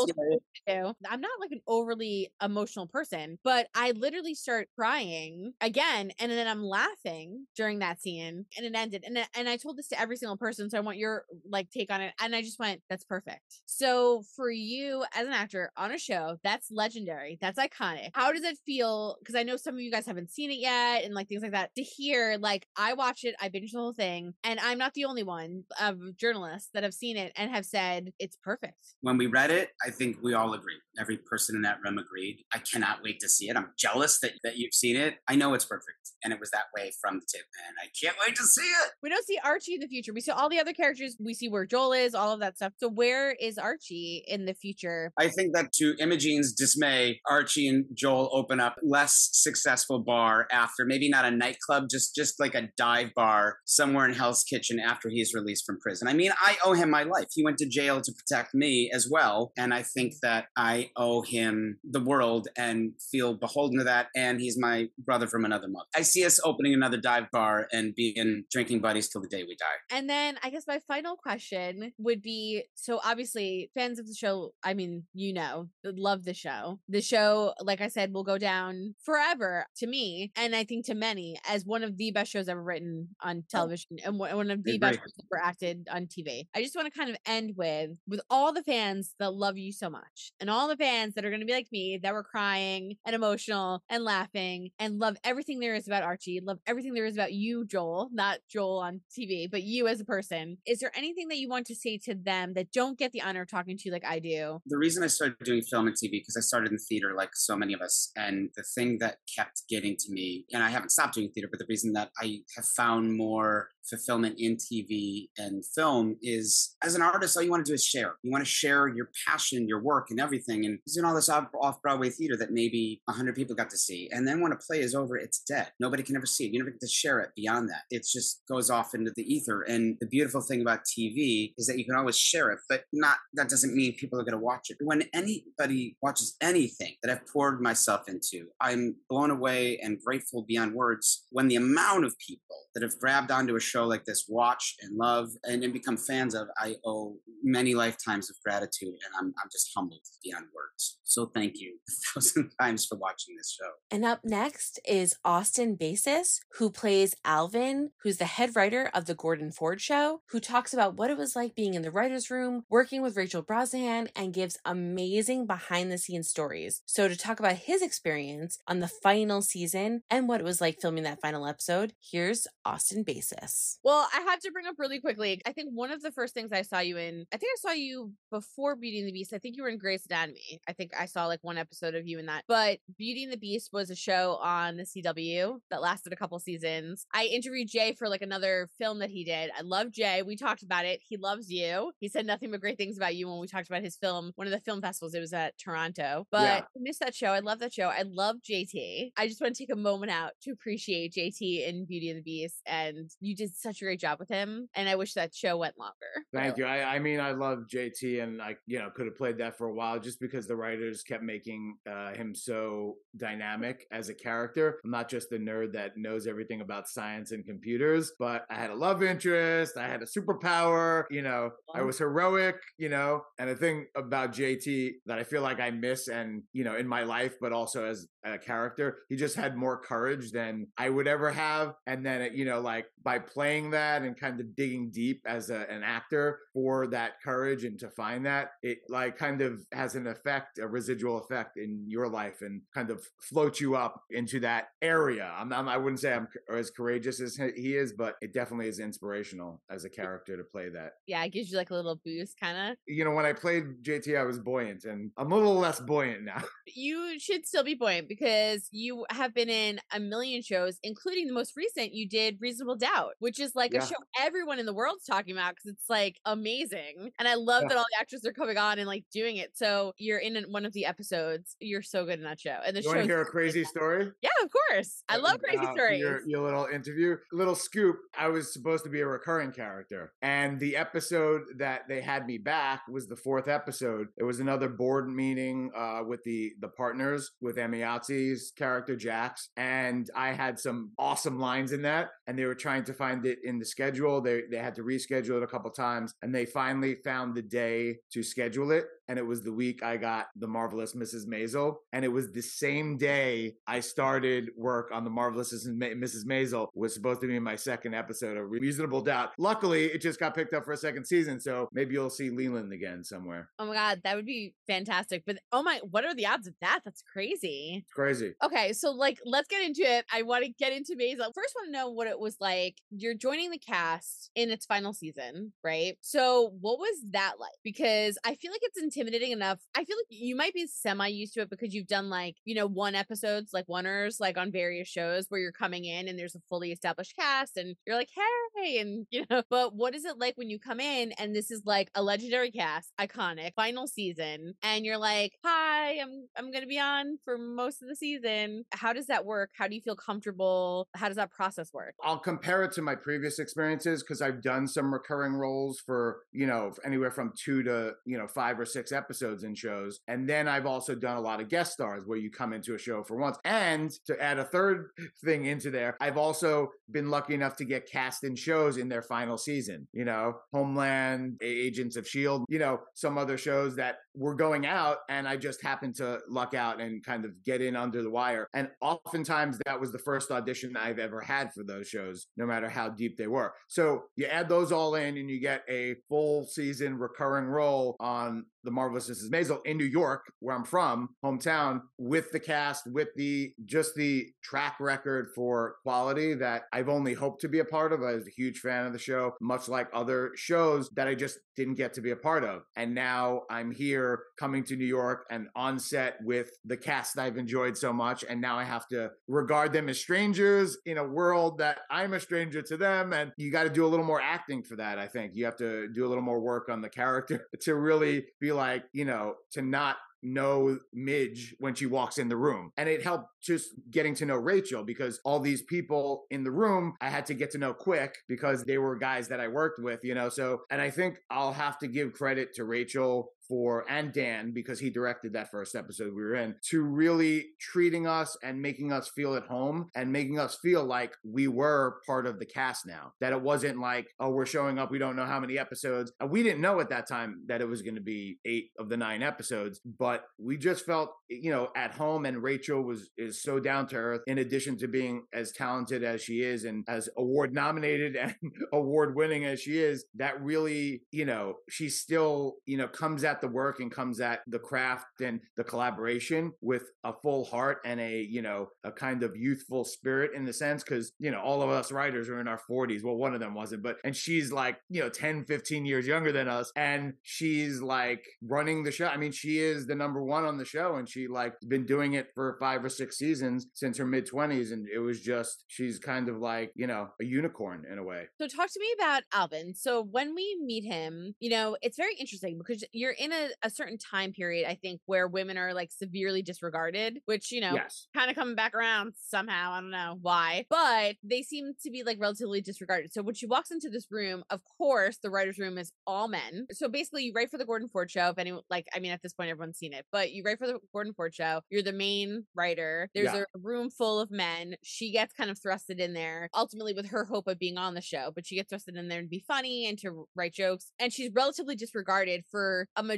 [0.66, 0.92] yeah.
[1.08, 6.46] I'm not like an overly emotional person, but I literally start crying again, and then
[6.46, 9.04] I'm laughing during that scene, and it ended.
[9.06, 11.70] And I- and I told this to every single person, so I want your like
[11.70, 12.14] take on it.
[12.20, 16.38] And I just went, "That's perfect." So for you as an actor on a show,
[16.42, 18.10] that's legendary, that's iconic.
[18.14, 19.16] How does it feel?
[19.20, 21.52] Because I know some of you guys haven't seen it yet, and like things like
[21.52, 21.74] that.
[21.76, 25.04] To hear, like I watched it, I binged the whole thing, and I'm not the
[25.04, 28.76] only one of journalists that have seen it and have said it's perfect.
[29.00, 30.80] When we read it, I think we all agreed.
[30.98, 32.44] Every person in that room agreed.
[32.52, 33.56] I cannot wait to see it.
[33.56, 35.14] I'm jealous that, that you've seen it.
[35.28, 36.12] I know it's perfect.
[36.24, 37.44] And it was that way from the tip.
[37.66, 38.92] And I can't wait to see it.
[39.02, 40.12] We don't see Archie in the future.
[40.12, 41.16] We see all the other characters.
[41.20, 42.72] We see where Joel is, all of that stuff.
[42.78, 45.12] So where is Archie in the future?
[45.18, 50.84] I think that to Imogene's dismay, Archie and Joel open up less successful bar after
[50.84, 55.08] maybe not a nightclub, just just like a dive bar somewhere in Hell's Kitchen after
[55.08, 56.08] he's released from prison.
[56.08, 57.26] I mean, I owe him my life.
[57.32, 61.22] He went to jail to protect me as well, and I think that I owe
[61.22, 64.08] him the world and feel beholden to that.
[64.14, 65.86] And he's my brother from another mother.
[65.94, 69.56] I see us opening another dive bar and being drinking buddies till the day we
[69.56, 69.96] die.
[69.96, 74.52] And then I guess my final question would be so obviously fans of the show,
[74.62, 76.80] I mean, you know, love the show.
[76.88, 80.94] The show, like I said, will go down forever to me and I think to
[80.94, 83.44] many as one of the best shows ever written on oh.
[83.50, 86.46] television and one one of the best shows ever acted on TV.
[86.54, 89.72] I just want to kind of end with with all the fans that love you
[89.72, 92.22] so much and all the fans that are going to be like me that were
[92.22, 97.06] crying and emotional and laughing and love everything there is about Archie, love everything there
[97.06, 100.58] is about you, Joel, not Joel on TV, but you as a person.
[100.66, 103.42] Is there anything that you want to say to them that don't get the honor
[103.42, 104.60] of talking to you like I do?
[104.76, 107.56] the reason I started doing film and TV because I started in theater like so
[107.56, 111.14] many of us, and the thing that kept getting to me, and I haven't stopped
[111.14, 116.16] doing theater, but the reason that I have found more fulfillment in TV and film
[116.22, 118.16] is as an artist, all you want to do is share.
[118.22, 120.64] You want to share your passion, your work, and everything.
[120.64, 124.08] And doing all this off Broadway theater that maybe 100 people got to see.
[124.12, 125.68] And then when a play is over, it's dead.
[125.80, 126.52] Nobody can ever see it.
[126.52, 127.82] You never get to share it beyond that.
[127.90, 129.62] It just goes off into the ether.
[129.62, 133.18] And the beautiful thing about TV is that you can always share it, but not
[133.34, 134.78] that doesn't mean people are going to watch it.
[134.80, 140.74] When anybody watches anything that I've poured myself into, I'm blown away and grateful beyond
[140.74, 144.74] words when the amount of people that have grabbed onto a show like this, watch
[144.80, 148.88] and love and, and become fans of, I owe many lifetimes of gratitude.
[148.88, 150.98] And I'm, I'm just humbled beyond words.
[151.04, 151.78] So thank you
[152.16, 153.70] a thousand times for watching this show.
[153.90, 159.14] And up next is Austin Basis, who plays Alvin, who's the head writer of The
[159.14, 162.64] Gordon Ford Show, who talks about what it was like being in the writer's room,
[162.68, 166.82] working with Rachel Brosnahan, and gives amazing behind the scenes stories.
[166.86, 170.80] So, to talk about his experience on the final season and what it was like
[170.80, 173.65] filming that final episode, here's Austin Basis.
[173.84, 175.40] Well, I have to bring up really quickly.
[175.46, 177.72] I think one of the first things I saw you in, I think I saw
[177.72, 179.32] you before Beauty and the Beast.
[179.32, 180.60] I think you were in Grey's Anatomy.
[180.68, 182.44] I think I saw like one episode of you in that.
[182.48, 186.38] But Beauty and the Beast was a show on the CW that lasted a couple
[186.38, 187.06] seasons.
[187.12, 189.50] I interviewed Jay for like another film that he did.
[189.56, 190.22] I love Jay.
[190.22, 191.00] We talked about it.
[191.06, 191.92] He loves you.
[191.98, 194.46] He said nothing but great things about you when we talked about his film, one
[194.46, 195.14] of the film festivals.
[195.14, 196.26] It was at Toronto.
[196.30, 196.58] But Yeah.
[196.58, 197.28] I missed that show.
[197.28, 197.88] I love that show.
[197.88, 199.12] I love JT.
[199.16, 202.22] I just want to take a moment out to appreciate JT in Beauty and the
[202.22, 202.62] Beast.
[202.66, 205.94] And you such a great job with him, and I wish that show went longer.
[206.32, 206.64] Thank you.
[206.64, 209.66] I, I mean, I love JT, and I, you know, could have played that for
[209.66, 214.80] a while just because the writers kept making uh, him so dynamic as a character.
[214.84, 218.70] I'm not just the nerd that knows everything about science and computers, but I had
[218.70, 223.48] a love interest, I had a superpower, you know, I was heroic, you know, and
[223.48, 227.02] the thing about JT that I feel like I miss, and you know, in my
[227.02, 231.30] life, but also as a character, he just had more courage than I would ever
[231.30, 235.22] have, and then it, you know, like by playing that and kind of digging deep
[235.26, 239.64] as a, an actor for that courage and to find that it like kind of
[239.70, 244.02] has an effect a residual effect in your life and kind of floats you up
[244.10, 245.32] into that area.
[245.38, 248.80] I'm, I'm i wouldn't say i'm as courageous as he is but it definitely is
[248.80, 250.94] inspirational as a character to play that.
[251.06, 253.84] Yeah it gives you like a little boost kind of you know when i played
[253.84, 256.42] jt i was buoyant and i'm a little less buoyant now.
[256.74, 261.32] You should still be buoyant because you have been in a million shows including the
[261.32, 263.82] most recent you did reasonable doubt which is like yeah.
[263.82, 267.10] a show everyone in the world's talking about because it's like amazing.
[267.18, 267.68] And I love yeah.
[267.68, 269.50] that all the actors are coming on and like doing it.
[269.54, 271.56] So you're in one of the episodes.
[271.60, 272.58] You're so good in that show.
[272.64, 272.88] And the show.
[272.88, 274.10] Want to hear a crazy story?
[274.22, 275.02] Yeah, of course.
[275.08, 276.00] I love crazy uh, stories.
[276.00, 277.96] Your, your little interview, little scoop.
[278.18, 282.38] I was supposed to be a recurring character, and the episode that they had me
[282.38, 284.08] back was the fourth episode.
[284.16, 290.08] It was another board meeting uh, with the the partners with Emayatzy's character Jax, and
[290.14, 293.58] I had some awesome lines in that, and they were trying to find it in
[293.58, 294.20] the schedule.
[294.20, 297.98] They they had to reschedule it a couple times, and they finally found the day
[298.12, 301.26] to schedule it and it was the week I got the marvelous Mrs.
[301.26, 306.24] Maisel, and it was the same day I started work on the marvelous Mrs.
[306.24, 306.68] Maisel.
[306.74, 309.30] Was supposed to be my second episode of Reasonable Doubt.
[309.38, 312.72] Luckily, it just got picked up for a second season, so maybe you'll see Leland
[312.72, 313.50] again somewhere.
[313.58, 315.22] Oh my god, that would be fantastic!
[315.26, 316.80] But oh my, what are the odds of that?
[316.84, 317.82] That's crazy.
[317.84, 318.34] It's crazy.
[318.42, 320.04] Okay, so like, let's get into it.
[320.12, 321.32] I want to get into Maisel.
[321.34, 322.75] First, want to know what it was like.
[322.90, 325.98] You're joining the cast in its final season, right?
[326.02, 327.50] So, what was that like?
[327.64, 329.60] Because I feel like it's intimidating enough.
[329.74, 332.54] I feel like you might be semi used to it because you've done like, you
[332.54, 336.34] know, one episodes, like oneers, like on various shows where you're coming in and there's
[336.34, 338.10] a fully established cast and you're like,
[338.56, 341.50] hey, and you know, but what is it like when you come in and this
[341.50, 346.66] is like a legendary cast, iconic, final season, and you're like, hi, I'm I'm gonna
[346.66, 348.64] be on for most of the season.
[348.72, 349.50] How does that work?
[349.54, 350.88] How do you feel comfortable?
[350.94, 351.94] How does that process work?
[352.02, 356.46] I'll compare it to my previous experiences because I've done some recurring roles for, you
[356.46, 360.00] know, anywhere from two to, you know, five or six episodes in shows.
[360.08, 362.78] And then I've also done a lot of guest stars where you come into a
[362.78, 363.38] show for once.
[363.44, 364.90] And to add a third
[365.24, 369.02] thing into there, I've also been lucky enough to get cast in shows in their
[369.02, 374.34] final season, you know, Homeland, Agents of S.H.I.E.L.D., you know, some other shows that were
[374.34, 378.02] going out and I just happened to luck out and kind of get in under
[378.02, 378.48] the wire.
[378.54, 382.68] And oftentimes that was the first audition I've ever had for those shows, no matter
[382.68, 383.52] how deep they were.
[383.68, 388.46] So you add those all in and you get a full season recurring role on
[388.66, 389.30] the Marvelous Mrs.
[389.30, 394.26] Maisel in New York, where I'm from, hometown, with the cast, with the just the
[394.42, 398.02] track record for quality that I've only hoped to be a part of.
[398.02, 401.38] I was a huge fan of the show, much like other shows that I just
[401.56, 402.62] didn't get to be a part of.
[402.76, 407.38] And now I'm here coming to New York and on set with the cast I've
[407.38, 408.24] enjoyed so much.
[408.28, 412.20] And now I have to regard them as strangers in a world that I'm a
[412.20, 413.12] stranger to them.
[413.12, 415.34] And you got to do a little more acting for that, I think.
[415.34, 418.84] You have to do a little more work on the character to really be like,
[418.92, 422.72] you know, to not know Midge when she walks in the room.
[422.76, 426.94] And it helped just getting to know Rachel because all these people in the room
[427.00, 430.00] I had to get to know quick because they were guys that I worked with,
[430.02, 430.28] you know.
[430.28, 434.80] So, and I think I'll have to give credit to Rachel for and Dan because
[434.80, 439.08] he directed that first episode we were in to really treating us and making us
[439.08, 443.12] feel at home and making us feel like we were part of the cast now.
[443.20, 446.12] That it wasn't like, oh, we're showing up, we don't know how many episodes.
[446.28, 448.96] We didn't know at that time that it was going to be eight of the
[448.96, 453.58] nine episodes, but we just felt, you know, at home and Rachel was is so
[453.60, 457.52] down to earth in addition to being as talented as she is and as award
[457.52, 458.34] nominated and
[458.72, 463.35] award winning as she is, that really, you know, she still, you know, comes at
[463.36, 467.78] at the work and comes at the craft and the collaboration with a full heart
[467.84, 471.40] and a you know a kind of youthful spirit in the sense because you know
[471.40, 474.16] all of us writers are in our 40s well one of them wasn't but and
[474.16, 478.90] she's like you know 10 15 years younger than us and she's like running the
[478.90, 481.84] show i mean she is the number one on the show, and she like been
[481.84, 485.64] doing it for five or six seasons since her mid twenties, and it was just
[485.68, 488.24] she's kind of like you know a unicorn in a way.
[488.38, 489.74] So talk to me about Alvin.
[489.74, 493.70] So when we meet him, you know, it's very interesting because you're in a, a
[493.70, 498.08] certain time period, I think, where women are like severely disregarded, which, you know, Yes.
[498.14, 499.72] kind of coming back around somehow.
[499.72, 503.12] I don't know why, but they seem to be like relatively disregarded.
[503.12, 506.66] So when she walks into this room, of course, the writer's room is all men.
[506.72, 508.28] So basically, you write for the Gordon Ford show.
[508.28, 510.66] If anyone, like, I mean, at this point, everyone's seen it, but you write for
[510.66, 511.60] the Gordon Ford show.
[511.70, 513.08] You're the main writer.
[513.14, 513.40] There's Yeah.
[513.54, 514.76] a room full of men.
[514.82, 518.00] She gets kind of thrusted in there, ultimately with her hope of being on the
[518.00, 520.92] show, but she gets thrusted in there to be funny and to write jokes.
[520.98, 523.15] And she's relatively disregarded for a majority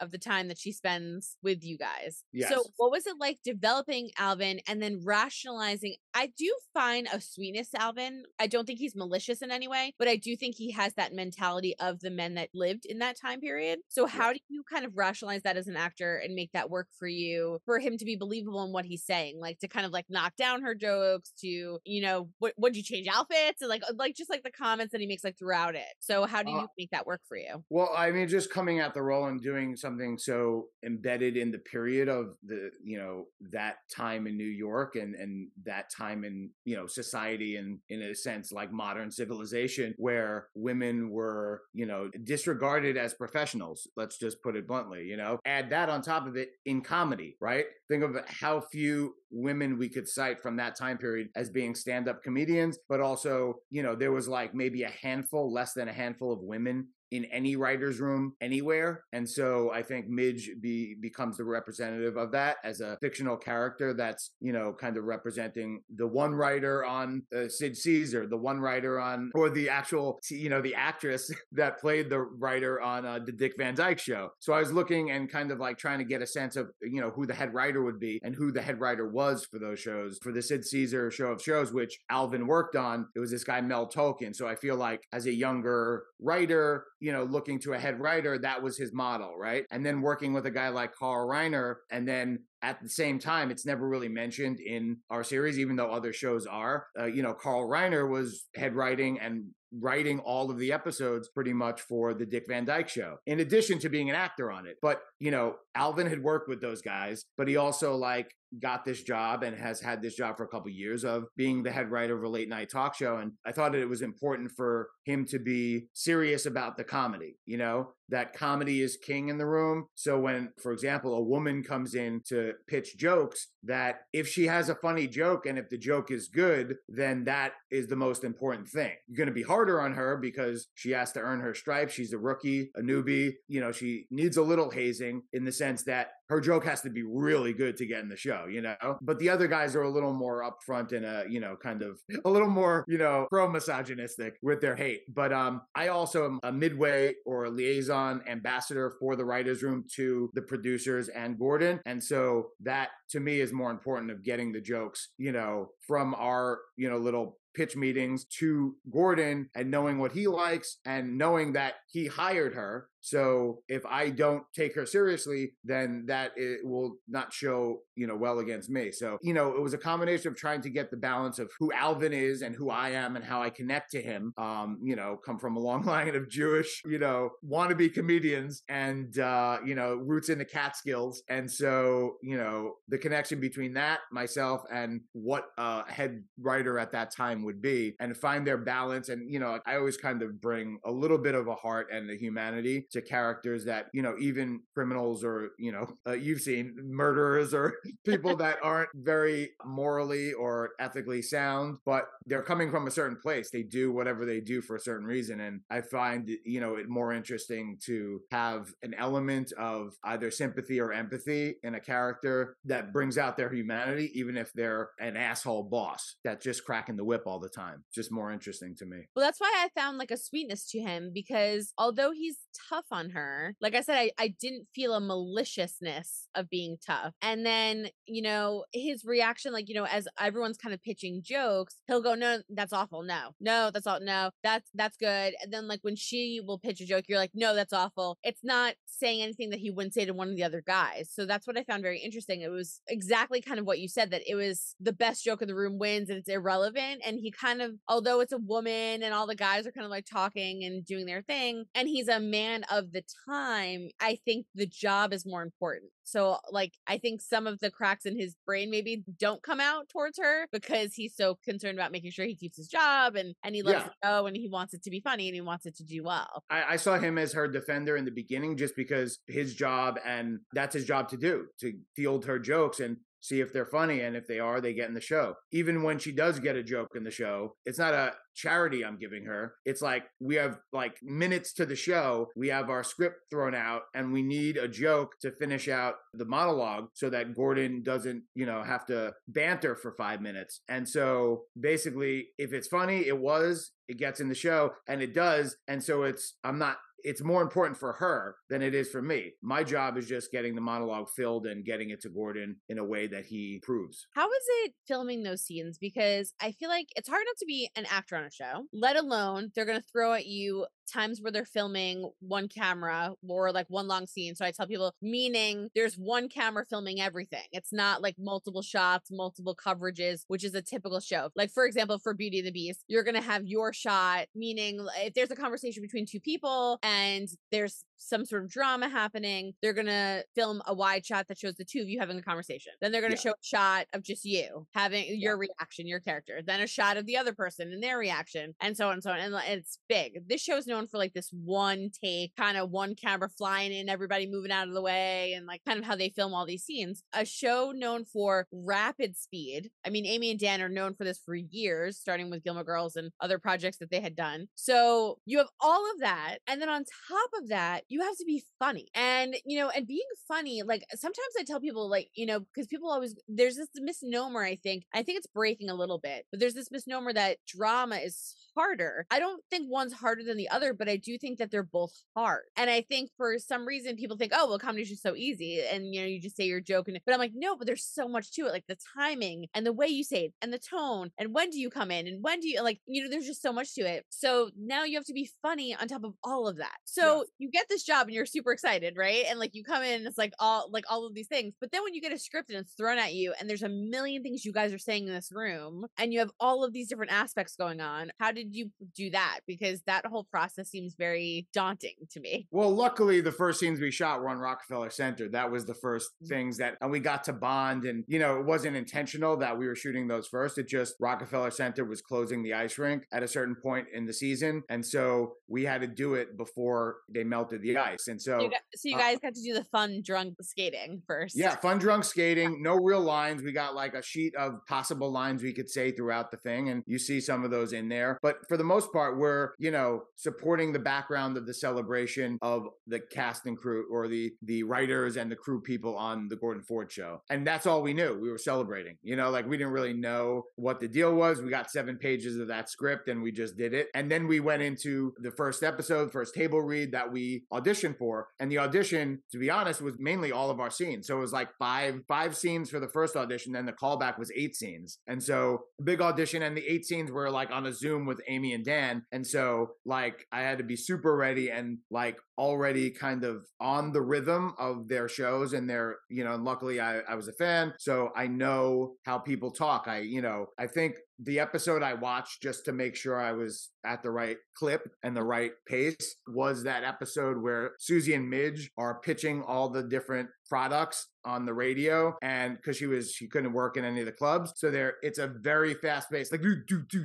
[0.00, 2.24] of the time that she spends with you guys.
[2.32, 2.50] Yes.
[2.50, 5.96] So, what was it like developing Alvin and then rationalizing?
[6.14, 8.24] I do find a sweetness Alvin.
[8.38, 11.12] I don't think he's malicious in any way, but I do think he has that
[11.12, 13.80] mentality of the men that lived in that time period.
[13.88, 16.88] So, how do you kind of rationalize that as an actor and make that work
[16.98, 19.38] for you for him to be believable in what he's saying?
[19.40, 22.82] Like to kind of like knock down her jokes, to, you know, what would you
[22.82, 23.60] change outfits?
[23.60, 25.86] And like, uh, like just like the comments that he makes like throughout it.
[26.00, 27.64] So, how do you Uh, make that work for you?
[27.70, 32.08] Well, I mean, just coming the role and doing something so embedded in the period
[32.08, 36.76] of the, you know, that time in New York and and that time in, you
[36.76, 42.96] know, society and in a sense like modern civilization where women were, you know, disregarded
[42.96, 43.86] as professionals.
[43.96, 45.38] Let's just put it bluntly, you know.
[45.44, 47.66] Add that on top of it in comedy, right?
[47.88, 52.22] Think of how few women we could cite from that time period as being stand-up
[52.22, 56.32] comedians, but also, you know, there was like maybe a handful, less than a handful
[56.32, 59.04] of women in any writer's room anywhere.
[59.12, 63.94] And so I think Midge be, becomes the representative of that as a fictional character
[63.94, 68.60] that's, you know, kind of representing the one writer on uh, Sid Caesar, the one
[68.60, 73.18] writer on, or the actual, you know, the actress that played the writer on uh,
[73.24, 74.30] the Dick Van Dyke show.
[74.38, 77.00] So I was looking and kind of like trying to get a sense of, you
[77.00, 79.80] know, who the head writer would be and who the head writer was for those
[79.80, 80.18] shows.
[80.22, 83.60] For the Sid Caesar show of shows, which Alvin worked on, it was this guy
[83.60, 84.34] Mel Tolkin.
[84.34, 88.38] So I feel like as a younger writer, you know, looking to a head writer,
[88.38, 89.64] that was his model, right?
[89.70, 93.50] And then working with a guy like Carl Reiner, and then at the same time,
[93.50, 96.86] it's never really mentioned in our series, even though other shows are.
[96.98, 99.44] Uh, you know, Carl Reiner was head writing and
[99.80, 103.78] writing all of the episodes pretty much for the Dick Van Dyke show, in addition
[103.80, 104.76] to being an actor on it.
[104.80, 109.02] But, you know, Alvin had worked with those guys, but he also like got this
[109.02, 112.16] job and has had this job for a couple years of being the head writer
[112.16, 113.16] of a late night talk show.
[113.16, 117.36] And I thought that it was important for him to be serious about the comedy,
[117.46, 119.86] you know, that comedy is king in the room.
[119.94, 124.68] So when, for example, a woman comes in to pitch jokes, that if she has
[124.68, 128.68] a funny joke and if the joke is good, then that is the most important
[128.68, 128.92] thing.
[129.06, 131.92] You're going to be harder on her because she has to earn her stripes.
[131.92, 132.90] She's a rookie, a mm-hmm.
[132.90, 133.32] newbie.
[133.46, 136.90] You know, she needs a little hazing in the sense that her joke has to
[136.90, 138.98] be really good to get in the show, you know?
[139.00, 141.98] But the other guys are a little more upfront and, uh, you know, kind of
[142.24, 145.02] a little more, you know, pro misogynistic with their hate.
[145.12, 149.84] But um, I also am a midway or a liaison ambassador for the writer's room
[149.96, 151.80] to the producers and Gordon.
[151.86, 156.14] And so that to me is more important of getting the jokes, you know, from
[156.14, 161.54] our, you know, little pitch meetings to Gordon and knowing what he likes and knowing
[161.54, 162.88] that he hired her.
[163.08, 168.16] So if I don't take her seriously, then that it will not show, you know,
[168.16, 168.92] well against me.
[168.92, 171.72] So, you know, it was a combination of trying to get the balance of who
[171.72, 174.32] Alvin is and who I am and how I connect to him.
[174.36, 179.18] Um, you know, come from a long line of Jewish, you know, wannabe comedians and
[179.18, 181.22] uh, you know, roots in the Catskills.
[181.28, 186.92] And so, you know, the connection between that, myself, and what a head writer at
[186.92, 189.08] that time would be and find their balance.
[189.08, 192.10] And, you know, I always kind of bring a little bit of a heart and
[192.10, 196.74] a humanity to characters that, you know, even criminals or, you know, uh, you've seen
[196.84, 197.74] murderers or
[198.04, 203.50] people that aren't very morally or ethically sound, but they're coming from a certain place.
[203.50, 205.40] They do whatever they do for a certain reason.
[205.40, 210.80] And I find, you know, it more interesting to have an element of either sympathy
[210.80, 215.64] or empathy in a character that brings out their humanity, even if they're an asshole
[215.64, 217.84] boss that's just cracking the whip all the time.
[217.94, 219.06] Just more interesting to me.
[219.14, 222.38] Well, that's why I found like a sweetness to him because although he's
[222.78, 227.14] tough on her, like I said, I, I didn't feel a maliciousness of being tough.
[227.22, 231.76] And then, you know, his reaction, like, you know, as everyone's kind of pitching jokes,
[231.86, 233.02] he'll go, No, that's awful.
[233.02, 234.00] No, no, that's all.
[234.00, 235.34] No, that's that's good.
[235.42, 238.18] And then like when she will pitch a joke, you're like, No, that's awful.
[238.22, 241.10] It's not saying anything that he wouldn't say to one of the other guys.
[241.12, 242.40] So that's what I found very interesting.
[242.40, 245.48] It was exactly kind of what you said that it was the best joke in
[245.48, 247.02] the room wins and it's irrelevant.
[247.04, 249.90] And he kind of, although it's a woman and all the guys are kind of
[249.90, 254.46] like talking and doing their thing, and he's a man of the time, I think
[254.54, 255.90] the job is more important.
[256.04, 259.88] So, like, I think some of the cracks in his brain maybe don't come out
[259.88, 263.54] towards her because he's so concerned about making sure he keeps his job and and
[263.54, 263.86] he lets Yeah.
[263.88, 266.02] it go and he wants it to be funny and he wants it to do
[266.02, 266.44] well.
[266.50, 270.40] I, I saw him as her defender in the beginning just because his job and
[270.52, 274.16] that's his job to do to field her jokes and see if they're funny and
[274.16, 276.92] if they are they get in the show even when she does get a joke
[276.94, 280.96] in the show it's not a charity i'm giving her it's like we have like
[281.02, 285.12] minutes to the show we have our script thrown out and we need a joke
[285.20, 289.92] to finish out the monologue so that gordon doesn't you know have to banter for
[289.92, 294.72] five minutes and so basically if it's funny it was it gets in the show
[294.86, 298.74] and it does and so it's i'm not it's more important for her than it
[298.74, 299.32] is for me.
[299.42, 302.84] My job is just getting the monologue filled and getting it to Gordon in a
[302.84, 304.06] way that he proves.
[304.14, 305.78] How is it filming those scenes?
[305.78, 309.50] Because I feel like it's hard not to be an actor on show, let alone
[309.54, 313.86] they're going to throw at you times where they're filming one camera or like one
[313.86, 314.34] long scene.
[314.34, 317.44] So I tell people, meaning there's one camera filming everything.
[317.52, 321.30] It's not like multiple shots, multiple coverages, which is a typical show.
[321.36, 324.84] Like, for example, for Beauty and the Beast, you're going to have your shot, meaning
[324.98, 329.72] if there's a conversation between two people and there's some sort of drama happening, they're
[329.72, 332.72] going to film a wide shot that shows the two of you having a conversation.
[332.80, 333.30] Then they're going to Yeah.
[333.30, 337.06] show a shot of just you having your reaction, your character, then a shot of
[337.06, 339.18] the other person and their reaction, and so on and so on.
[339.18, 340.28] And it's big.
[340.28, 344.26] This show's known for like this one take, kind of one camera flying in, everybody
[344.26, 347.02] moving out of the way, and like kind of how they film all these scenes.
[347.12, 349.70] A show known for rapid speed.
[349.84, 352.96] I mean, Amy and Dan are known for this for years, starting with Gilmore Girls
[352.96, 354.48] and other projects that they had done.
[354.54, 356.38] So you have all of that.
[356.46, 358.88] And then on top of that, you have to be funny.
[358.94, 362.66] And, you know, and being funny, like sometimes I tell people, like, you know, because
[362.66, 364.84] people always, there's this misnomer, I think.
[364.94, 369.06] I think it's breaking a little bit, but there's this misnomer that drama is harder.
[369.10, 371.92] I don't think one's harder than the other, but I do think that they're both
[372.16, 372.42] hard.
[372.56, 375.60] And I think for some reason people think, oh, well, comedy's just so easy.
[375.60, 376.88] And, you know, you just say your joke.
[376.88, 378.52] And, but I'm like, no, but there's so much to it.
[378.52, 381.60] Like the timing and the way you say it and the tone and when do
[381.60, 383.82] you come in and when do you, like, you know, there's just so much to
[383.82, 384.04] it.
[384.08, 386.78] So now you have to be funny on top of all of that.
[386.84, 389.24] So you get this job and you're super excited, right?
[389.28, 391.54] And like you come in and it's like all, like all of these things.
[391.60, 393.68] But then when you get a script and it's thrown at you and there's a
[393.68, 396.88] million things you guys are saying in this room and you have all of these
[396.88, 399.40] different aspects going on, how did you do that?
[399.46, 402.46] Because that whole process seems very daunting to me.
[402.50, 405.28] Well, luckily, the first scenes we shot were on Rockefeller Center.
[405.28, 406.28] That was the first Mm.
[406.28, 407.84] things that, and we got to bond.
[407.84, 410.58] And, you know, it wasn't intentional that we were shooting those first.
[410.58, 414.12] It just Rockefeller Center was closing the ice rink at a certain point in the
[414.12, 414.62] season.
[414.68, 418.08] And so we had to do it before they melted the ice.
[418.08, 421.02] And so, You got, so you uh, guys got to do the fun drunk skating
[421.06, 421.36] first.
[421.36, 423.42] Yeah, fun drunk skating, no real lines.
[423.42, 426.82] We got like a sheet of possible lines we could say throughout the thing, and
[426.86, 428.18] you see some of those in there.
[428.22, 432.68] But for the most part, we're, you know, supporting the background of the celebration of
[432.86, 436.62] the cast and crew or the the writers and the crew people on the Gordon
[436.62, 437.22] Ford show.
[437.30, 438.18] And that's all we knew.
[438.20, 438.96] We were celebrating.
[439.02, 441.40] You know, like we didn't really know what the deal was.
[441.40, 443.88] We got seven pages of that script and we just did it.
[443.94, 448.28] And then we went into the first episode, first table read that we auditioned for.
[448.40, 451.06] And the audition, to be honest, was mainly all of our scenes.
[451.06, 454.30] So it was like five five scenes for the first audition, then the callback was
[454.34, 454.98] eight scenes.
[455.06, 458.52] And so big audition and the eight scenes were like on a Zoom with Amy
[458.52, 459.04] and Dan.
[459.12, 463.92] And so like I had to be super ready and like already kind of on
[463.92, 467.74] the rhythm of their shows and their, you know, luckily I, I was a fan.
[467.78, 469.88] So I know how people talk.
[469.88, 473.70] I, you know, I think the episode I watched just to make sure I was
[473.84, 478.70] at the right clip and the right pace was that episode where Susie and Midge
[478.78, 483.52] are pitching all the different products on the radio and because she was she couldn't
[483.52, 486.56] work in any of the clubs so there it's a very fast pace like do,
[486.66, 487.04] do, do,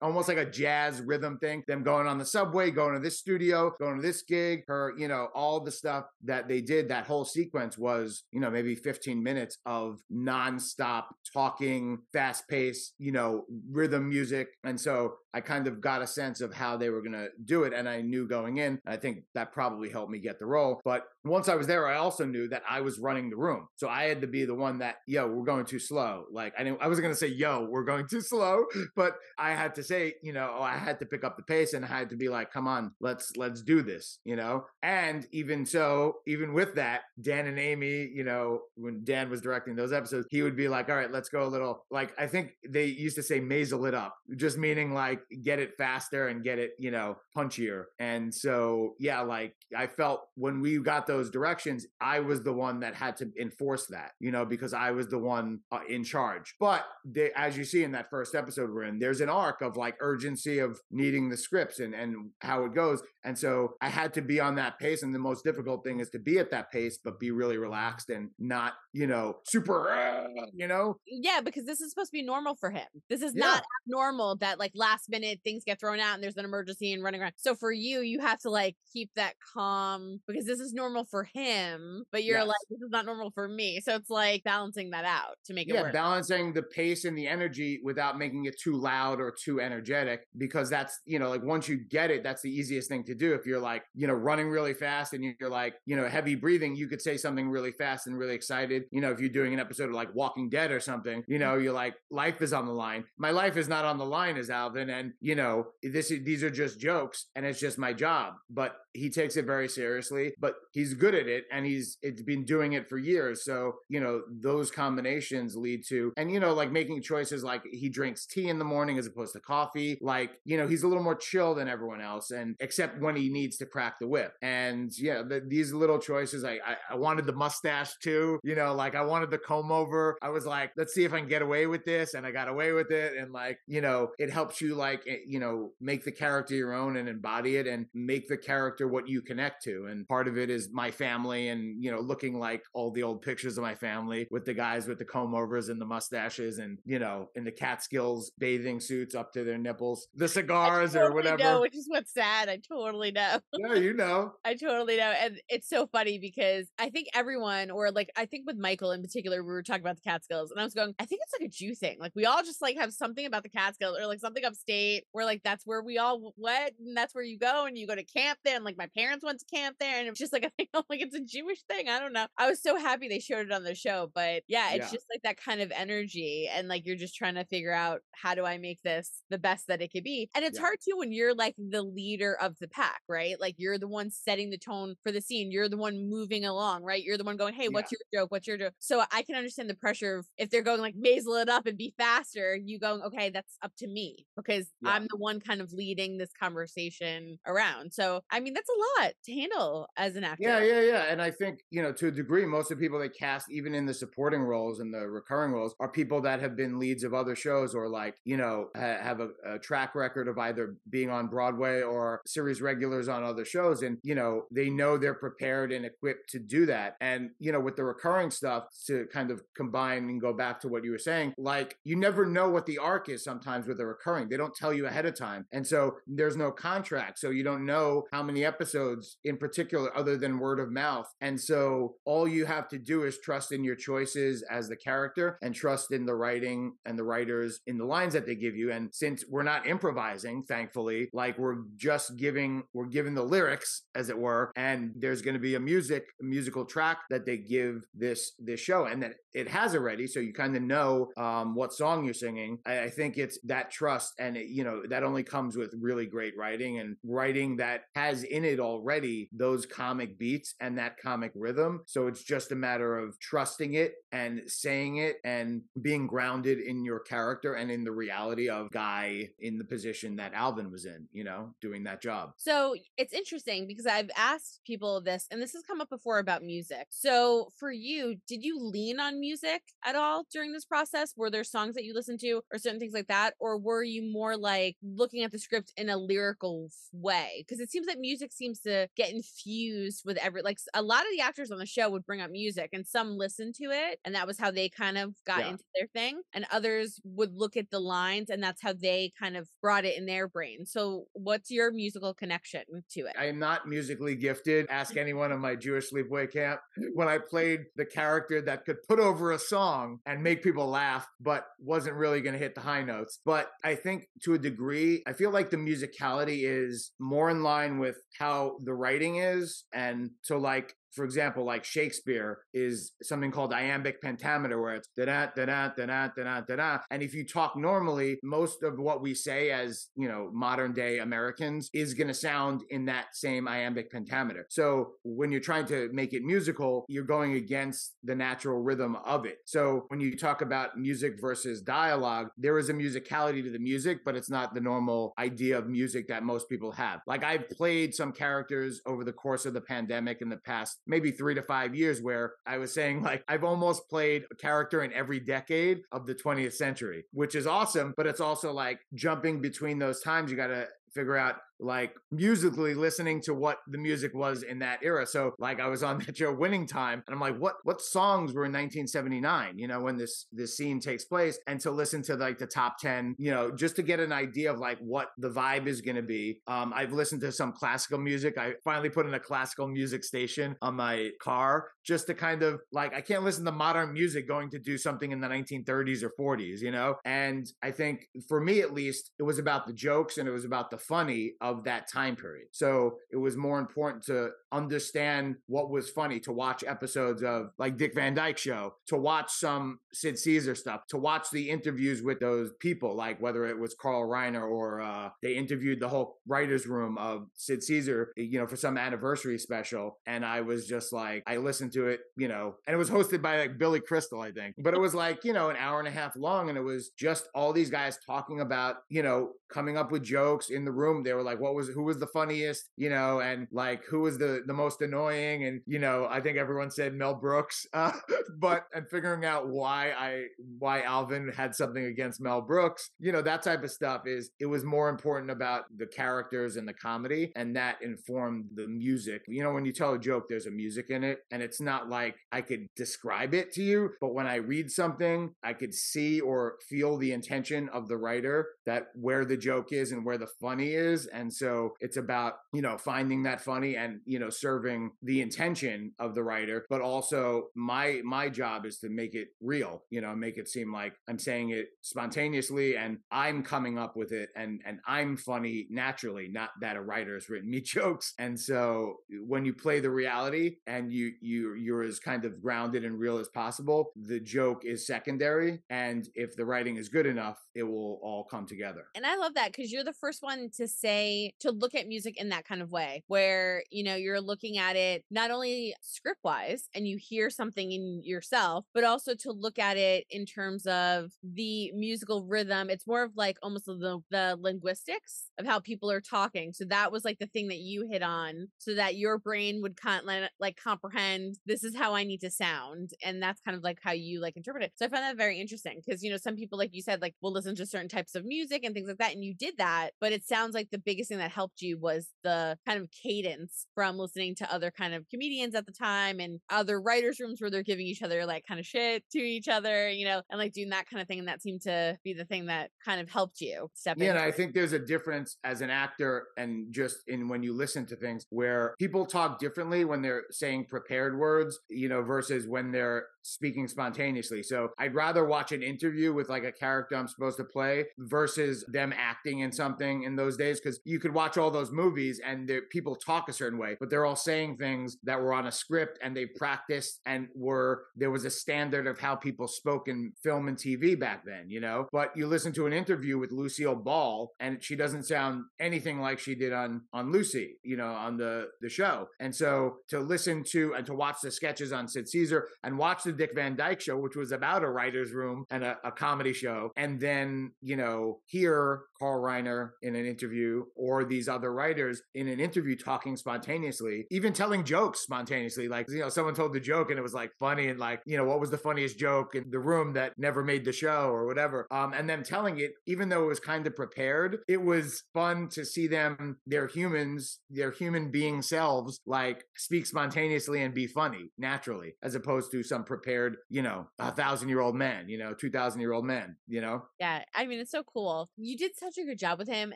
[0.00, 3.70] almost like a jazz rhythm thing them going on the subway going to this studio
[3.78, 4.35] going to this gig
[4.68, 8.50] her you know all the stuff that they did that whole sequence was you know
[8.50, 14.48] maybe 15 minutes of nonstop talking fast paced you know rhythm music.
[14.64, 17.64] And so I kind of got a sense of how they were going to do
[17.64, 20.80] it and I knew going in I think that probably helped me get the role.
[20.84, 23.68] But once I was there I also knew that I was running the room.
[23.76, 26.24] So I had to be the one that yo we're going too slow.
[26.32, 28.64] Like I didn't I wasn't going to say yo we're going too slow
[28.96, 31.84] but I had to say you know I had to pick up the pace and
[31.84, 35.64] I had to be like come on let's let's do this you know and even
[35.64, 40.26] so even with that Dan and Amy you know when Dan was directing those episodes
[40.30, 43.16] he would be like all right let's go a little like I think they used
[43.16, 46.90] to say mazel it up, just meaning like get it faster and get it, you
[46.90, 47.84] know, punchier.
[47.98, 52.80] And so, yeah, like I felt when we got those directions, I was the one
[52.80, 56.54] that had to enforce that, you know, because I was the one uh, in charge.
[56.58, 59.76] But they, as you see in that first episode we're in, there's an arc of
[59.76, 63.02] like urgency of needing the scripts and, and how it goes.
[63.24, 65.02] And so I had to be on that pace.
[65.02, 68.10] And the most difficult thing is to be at that pace, but be really relaxed
[68.10, 70.98] and not, you know, super, uh, you know?
[71.06, 72.86] Yeah, because this is supposed to be normal for him.
[73.08, 73.44] This is Yeah.
[73.46, 77.02] not normal that like last minute things get thrown out and there's an emergency and
[77.02, 77.34] running around.
[77.36, 81.24] So for you, you have to like keep that calm because this is normal for
[81.24, 82.48] him, but you're Yes.
[82.48, 83.80] like, this is not normal for me.
[83.80, 85.92] So it's like balancing that out to make it yeah, work.
[85.92, 90.68] balancing the pace and the energy without making it too loud or too energetic because
[90.70, 93.34] that's, you know, like once you get it, that's the easiest thing to do.
[93.34, 96.76] If you're like, you know, running really fast and you're like, you know, heavy breathing,
[96.76, 98.84] you could say something really fast and really excited.
[98.90, 101.56] You know, if you're doing an episode of like Walking Dead or something, you know,
[101.56, 103.04] you're like, life is on the line.
[103.18, 104.90] My life is not on the line as Alvin.
[104.90, 108.34] And, you know, this is, these are just jokes and it's just my job.
[108.50, 112.44] But he takes it very seriously, but he's good at it and he's it's been
[112.44, 113.44] doing it for years.
[113.44, 117.88] So, you know, those combinations lead to and you know, like making choices like he
[117.88, 119.98] drinks tea in the morning as opposed to coffee.
[120.00, 123.28] Like, you know, he's a little more chill than everyone else and except when he
[123.28, 124.32] needs to crack the whip.
[124.42, 128.74] And yeah, the, these little choices I, I I wanted the mustache too, you know,
[128.74, 130.16] like I wanted the comb over.
[130.22, 132.48] I was like, let's see if I can get away with this and I got
[132.48, 136.04] away with it and like, you know, it helps you like, eh, you know, make
[136.04, 139.86] the character your own and embody it and make the character what you connect to.
[139.86, 143.22] And part of it is my family and, you know, looking like all the old
[143.22, 146.78] pictures of my family with the guys with the comb overs and the mustaches and,
[146.84, 151.14] you know, in the Catskills bathing suits up to their nipples, the cigars or Totally
[151.14, 151.38] whatever.
[151.38, 152.48] know, which is what's sad.
[152.48, 153.38] I totally know.
[153.56, 154.32] yeah, you know.
[154.44, 155.12] I totally know.
[155.20, 159.02] And it's so funny because I think everyone, or like, I think with Michael in
[159.02, 161.48] particular, we were talking about the Catskills, and I was going, I think it's like
[161.48, 161.98] a Jew thing.
[162.00, 165.24] Like, we all just like have something about the Catskills or like something upstate where
[165.24, 168.04] like that's where we all went and that's where you go and you go to
[168.04, 168.56] camp there.
[168.56, 171.00] And like, my parents went to camp there, and it's just like, I think like
[171.00, 171.88] it's a Jewish thing.
[171.88, 172.26] I don't know.
[172.38, 174.90] I was so happy they showed it on the show, but yeah, it's Yeah.
[174.90, 176.48] just like that kind of energy.
[176.50, 179.66] And like, you're just trying to figure out how do I make this the best
[179.68, 180.28] that it could be.
[180.34, 180.60] And it's Yeah.
[180.60, 183.40] hard too when you're like the leader of the pack, right?
[183.40, 185.50] Like you're the one setting the tone for the scene.
[185.50, 187.02] You're the one moving along, right?
[187.02, 188.30] You're the one going, Hey, what's your joke?
[188.30, 188.74] What's your joke?
[188.78, 191.76] So I can understand the pressure of if they're going like mazel it up and
[191.78, 194.96] be faster, you going, okay, that's up to me because Yeah.
[194.96, 197.92] I'm the one kind of leading this conversation around.
[197.92, 200.42] So I mean that's a lot to handle as an actor.
[200.42, 201.04] Yeah, yeah, yeah.
[201.08, 203.74] And I think, you know, to a degree, most of the people they cast, even
[203.74, 207.14] in the supporting roles and the recurring roles, are people that have been leads of
[207.14, 211.10] other shows or like, you know, ha- have a, a track record of either being
[211.10, 213.82] on Broadway or series regulars on other shows.
[213.82, 216.96] And, you know, they know they're prepared and equipped to do that.
[217.00, 220.68] And, you know, with the recurring stuff to kind of combine and go back to
[220.68, 223.86] what you were saying, like, you never know what the arc is sometimes with a
[223.86, 224.28] recurring.
[224.28, 225.46] They don't tell you ahead of time.
[225.52, 227.18] And so there's no contract.
[227.18, 231.08] So you don't know how many episodes in particular, other than word of mouth.
[231.20, 235.38] And so all you have to do is trust in your choices as the character
[235.42, 238.72] and trust in the writing and the writers in the lines that they give you.
[238.72, 244.08] And since we're not improvising, thankfully, like we're just giving, we're giving the lyrics, as
[244.08, 247.82] it were, and there's going to be a music, a musical track that they give
[247.94, 251.72] this this show, and that it has already, so you kind of know um, what
[251.72, 252.58] song you're singing.
[252.64, 256.06] I, I think it's that trust, and it, you know that only comes with really
[256.06, 261.82] great writing and writing that has it already those comic beats and that comic rhythm.
[261.86, 266.84] So it's just a matter of trusting it and saying it and being grounded in
[266.84, 271.08] your character and in the reality of guy in the position that Alvin was in.
[271.12, 272.32] You know, doing that job.
[272.36, 276.42] So it's interesting because I've asked people this, and this has come up before about
[276.42, 276.86] music.
[276.90, 281.14] So for you, did you lean on music at all during this process?
[281.16, 283.34] Were there songs that you listened to or certain things like that?
[283.38, 287.44] Or were you more like looking at the script in a lyrical way?
[287.46, 291.08] Because it seems that music seems to get infused with every, like a lot of
[291.16, 294.00] the actors on the show would bring up music and some listened to it.
[294.04, 295.50] And that was how they kind of got Yeah.
[295.50, 296.22] into their thing.
[296.32, 299.96] And others would look at the lines and that's how they kind of brought it
[299.96, 300.66] in their brain.
[300.66, 303.16] So what's your musical connection to it?
[303.18, 304.66] I am not musically gifted.
[304.70, 305.00] Ask mm.
[305.00, 306.60] anyone in my Jewish sleepaway camp.
[306.94, 311.06] When I played the character that could put over a song and make people laugh,
[311.20, 313.18] but wasn't really going to hit the high notes.
[313.24, 317.78] But I think to a degree, I feel like the musicality is more in line
[317.78, 319.64] with how the writing is.
[319.72, 325.04] And so, like, for example, like Shakespeare is something called iambic pentameter, where it's da
[325.04, 326.78] da da da da da da da da.
[326.90, 330.98] And if you talk normally, most of what we say as you know modern day
[330.98, 334.46] Americans is going to sound in that same iambic pentameter.
[334.48, 339.26] So when you're trying to make it musical, you're going against the natural rhythm of
[339.26, 339.38] it.
[339.44, 343.98] So when you talk about music versus dialogue, there is a musicality to the music,
[344.04, 347.00] but it's not the normal idea of music that most people have.
[347.06, 351.10] Like I've played some characters over the course of the pandemic in the past maybe
[351.10, 354.92] three to five years where I was saying like I've almost played a character in
[354.92, 359.78] every decade of the 20th century, which is awesome, but it's also like jumping between
[359.78, 360.30] those times.
[360.30, 364.80] You got to figure out like musically listening to what the music was in that
[364.82, 365.06] era.
[365.06, 368.32] So like I was on that show Winning Time and I'm like, what what songs
[368.32, 372.14] were in 1979, you know, when this this scene takes place and to listen to
[372.16, 375.30] like the top 10, you know, just to get an idea of like what the
[375.30, 376.40] vibe is going to be.
[376.46, 378.38] Um I've listened to some classical music.
[378.38, 382.60] I finally put in a classical music station on my car just to kind of
[382.72, 386.12] like I can't listen to modern music going to do something in the 1930s or
[386.18, 386.96] 40s, you know?
[387.04, 390.44] And I think for me at least, it was about the jokes and it was
[390.44, 392.48] about the funny of that time period.
[392.52, 397.76] So it was more important to understand what was funny, to watch episodes of like
[397.76, 402.20] Dick Van Dyke Show, to watch some Sid Caesar stuff, to watch the interviews with
[402.20, 406.66] those people, like whether it was Carl Reiner or uh, they interviewed the whole writer's
[406.66, 409.98] room of Sid Caesar, you know, for some anniversary special.
[410.06, 413.22] And I was just like, I listened to it, you know, and it was hosted
[413.22, 414.54] by like Billy Crystal, I think.
[414.58, 416.48] But it was like, you know, an hour and a half long.
[416.48, 420.50] And it was just all these guys talking about, you know, coming up with jokes
[420.50, 421.02] in the room.
[421.02, 424.18] They were like, what was, who was the funniest, you know, and like, who was
[424.18, 425.44] the, the most annoying?
[425.44, 427.92] And, you know, I think everyone said Mel Brooks, uh,
[428.38, 430.24] but, and figuring out why I,
[430.58, 434.46] why Alvin had something against Mel Brooks, you know, that type of stuff is, it
[434.46, 437.32] was more important about the characters and the comedy.
[437.36, 439.22] And that informed the music.
[439.28, 441.88] You know, when you tell a joke, there's a music in it and it's not
[441.88, 446.20] like I could describe it to you, but when I read something, I could see
[446.20, 450.28] or feel the intention of the writer that where the joke is and where the
[450.40, 451.06] funny is.
[451.06, 455.92] And so it's about, you know, finding that funny and, you know, serving the intention
[455.98, 460.14] of the writer, but also my my job is to make it real, you know,
[460.14, 464.60] make it seem like I'm saying it spontaneously and I'm coming up with it and
[464.66, 468.14] and I'm funny naturally, not that a writer has written me jokes.
[468.18, 472.40] And so eh, when you play the reality and you you you're as kind of
[472.40, 475.62] grounded and real as possible, the joke is secondary.
[475.70, 478.86] And if the writing is good enough, it will all come together.
[478.94, 482.20] And I love that because you're the first one to say to look at music
[482.20, 486.20] in that kind of way, where you know you're looking at it not only script
[486.24, 490.66] wise and you hear something in yourself, but also to look at it in terms
[490.66, 492.70] of the musical rhythm.
[492.70, 496.52] It's more of like almost the the linguistics of how people are talking.
[496.52, 499.78] So that was like the thing that you hit on, so that your brain would
[499.86, 503.78] of like comprehend this is how I need to sound, and that's kind of like
[503.82, 504.72] how you like interpret it.
[504.76, 507.14] So I found that very interesting because you know some people like you said like
[507.20, 509.90] will listen to certain types of music and things like that, and you did that,
[510.00, 513.66] but it sounds like the biggest thing that helped you was the kind of cadence
[513.74, 517.50] from listening to other kind of comedians at the time and other writers' rooms where
[517.50, 520.52] they're giving each other like kind of shit to each other, you know, and like
[520.52, 523.08] doing that kind of thing, and that seemed to be the thing that kind of
[523.10, 526.72] helped you step Yeah, and into I think there's a difference as an actor and
[526.72, 531.18] just in when you listen to things where people talk differently when they're saying prepared
[531.18, 534.42] words, you know, versus when they're speaking spontaneously.
[534.42, 538.64] So I'd rather watch an interview with like a character I'm supposed to play versus
[538.68, 540.60] them acting in something in those days.
[540.60, 544.06] Cause you could watch all those movies and people talk a certain way, but they're
[544.06, 548.24] all saying things that were on a script and they practiced and were, there was
[548.24, 551.88] a standard of how people spoke in film and TV back then, you know?
[551.92, 556.18] But you listen to an interview with Lucille Ball and she doesn't sound anything like
[556.18, 559.08] she did on, on Lucy, you know, on the, the show.
[559.20, 563.02] And so to listen to and to watch the sketches on Sid Caesar and watch
[563.02, 566.32] the Dick Van Dyke show, which was about a writer's room and a, a comedy
[566.32, 572.02] show, and then, you know, hear Carl Reiner in an interview or these other writers
[572.14, 575.68] in an interview talking spontaneously, even telling jokes spontaneously.
[575.68, 578.16] Like, you know, someone told the joke and it was like funny and like, you
[578.16, 581.26] know, what was the funniest joke in the room that never made the show or
[581.26, 581.66] whatever.
[581.70, 585.48] Um, and them telling it, even though it was kind of prepared, it was fun
[585.50, 591.30] to see them, they're humans, their human being selves, like speak spontaneously and be funny
[591.38, 595.34] naturally, as opposed to some prepared, you know, a thousand year old man, you know,
[595.34, 596.86] 2,000 year old man, you know?
[596.98, 598.30] Yeah, I mean, it's so cool.
[598.38, 599.70] You did such a good job with him.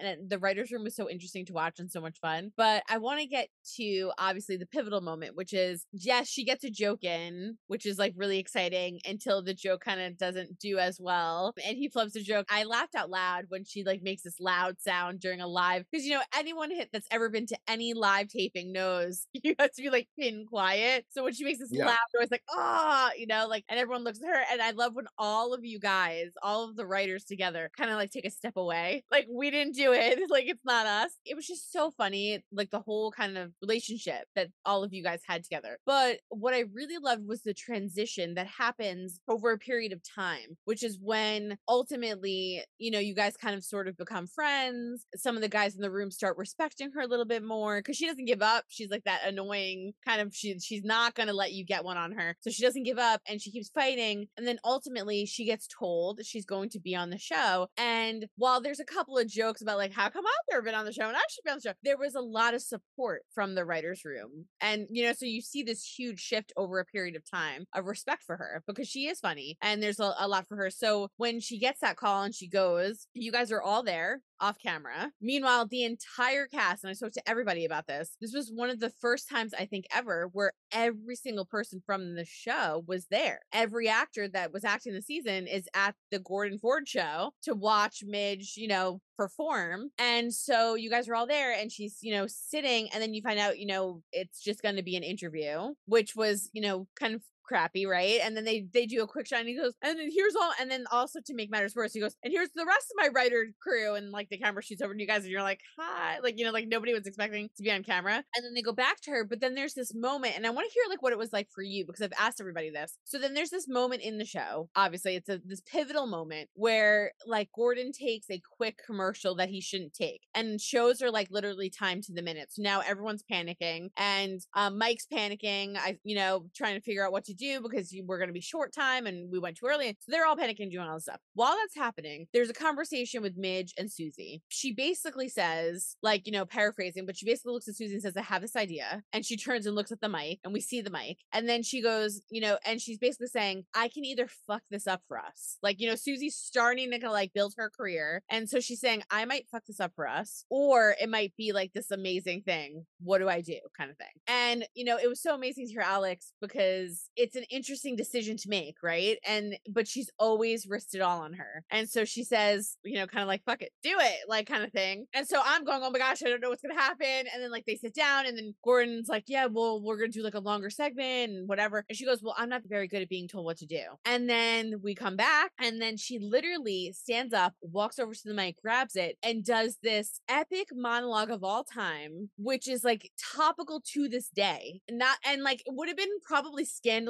[0.01, 2.51] And the writers' room was so interesting to watch and so much fun.
[2.57, 6.65] But I want to get to obviously the pivotal moment, which is yes, she gets
[6.65, 10.79] a joke in, which is like really exciting until the joke kind of doesn't do
[10.79, 11.53] as well.
[11.63, 12.47] And he flubs the joke.
[12.49, 16.07] I laughed out loud when she like makes this loud sound during a live because
[16.07, 19.83] you know anyone hit that's ever been to any live taping knows you have to
[19.83, 21.05] be like pin quiet.
[21.11, 21.85] So when she makes this Yeah.
[21.85, 24.95] loud noise, like ah, you know, like and everyone looks at her, and I love
[24.95, 28.31] when all of you guys, all of the writers together, kind of like take a
[28.31, 31.13] step away, like we didn't do it, like it's not us.
[31.25, 35.03] It was just so funny, like the whole kind of relationship that all of you
[35.03, 35.79] guys had together.
[35.87, 40.57] But what I really loved was the transition that happens over a period of time,
[40.65, 45.07] which is when ultimately, you know, you guys kind of sort of become friends.
[45.17, 47.97] Some of the guys in the room start respecting her a little bit more because
[47.97, 48.65] she doesn't give up.
[48.69, 52.13] She's like that annoying kind of she she's not gonna let you get one on
[52.13, 52.37] her.
[52.41, 54.27] So she doesn't give up and she keeps fighting.
[54.37, 57.69] And then ultimately she gets told she's going to be on the show.
[57.77, 60.85] And while there's a couple of jokes about like how come I've never been on
[60.85, 63.23] the show and I should be on the show, there was a lot of support
[63.35, 64.47] from the writers' room.
[64.61, 67.87] And you know, so you see this huge shift over a period of time of
[67.87, 70.71] respect for her because she is funny and there's a, a lot for her.
[70.71, 74.59] So when she gets that call and she goes, you guys are all there off
[74.59, 75.13] camera.
[75.21, 78.81] Meanwhile, the entire cast, and I spoke to everybody about this, this was one of
[78.81, 83.41] the first times I think ever where every single person from the show was there.
[83.53, 88.03] Every actor that was acting the season is at the Gordon Ford show to watch
[88.07, 89.91] Midge, you know, perform.
[89.99, 93.23] And so you guys are all there and she's, you know, sitting and then you
[93.23, 96.87] find out, you know, it's just going to be an interview, which was, you know,
[96.99, 98.21] kind of crappy, right?
[98.23, 100.53] And then they they do a quick shot and he goes, and then here's all
[100.61, 103.09] and then also to make matters worse, he goes, and here's the rest of my
[103.09, 106.19] writer crew, and like the camera shoots over to you guys, and you're like, hi,
[106.23, 108.23] like you know, like nobody was expecting to be on camera.
[108.37, 110.69] And then they go back to her, but then there's this moment, and I want
[110.69, 112.97] to hear like what it was like for you because I've asked everybody this.
[113.05, 117.13] So then there's this moment in the show, obviously, it's a this pivotal moment where
[117.27, 121.71] like Gordon takes a quick commercial that he shouldn't take and shows her like literally
[121.71, 122.49] time to the minute.
[122.53, 125.77] So now everyone's panicking and um, Mike's panicking.
[125.77, 128.35] I, you know, trying to figure out what to do because you, we're going to
[128.35, 129.97] be short time and we went too early.
[130.01, 131.21] So they're all panicking, doing all this stuff.
[131.35, 134.43] While that's happening, there's a conversation with Midge and Susie.
[134.49, 138.17] She basically says, like, you know, paraphrasing, but she basically looks at Susie and says,
[138.17, 139.03] I have this idea.
[139.13, 141.19] And she turns and looks at the mic and we see the mic.
[141.33, 144.87] And then she goes, you know, and she's basically saying, I can either fuck this
[144.87, 145.57] up for us.
[145.63, 148.23] Like, you know, Susie's starting to like build her career.
[148.31, 151.53] And so she's saying, I might fuck this up for us, or it might be
[151.53, 152.85] like this amazing thing.
[153.03, 153.59] What do I do?
[153.77, 154.07] Kind of thing.
[154.27, 158.37] And, you know, it was so amazing to hear Alex because it's an interesting decision
[158.39, 159.19] to make, right?
[159.27, 161.65] And, but she's always risked it all on her.
[161.71, 164.65] And so she says, you know, kind of like, fuck it, do it, like kind
[164.65, 165.07] of thing.
[165.15, 167.27] And so I'm going, oh my gosh, I don't know what's to happen.
[167.33, 170.25] And then like they sit down and then Gordon's like, yeah, well, we're to do
[170.25, 171.85] like a longer segment and whatever.
[171.89, 173.83] And she goes, well, I'm not very good at being told what to do.
[174.05, 178.35] And then we come back and then she literally stands up, walks over to the
[178.35, 183.83] mic, grabs it, and does this epic monologue of all time, which is like topical
[183.93, 184.81] to this day.
[184.91, 186.65] Not and like it would have been probably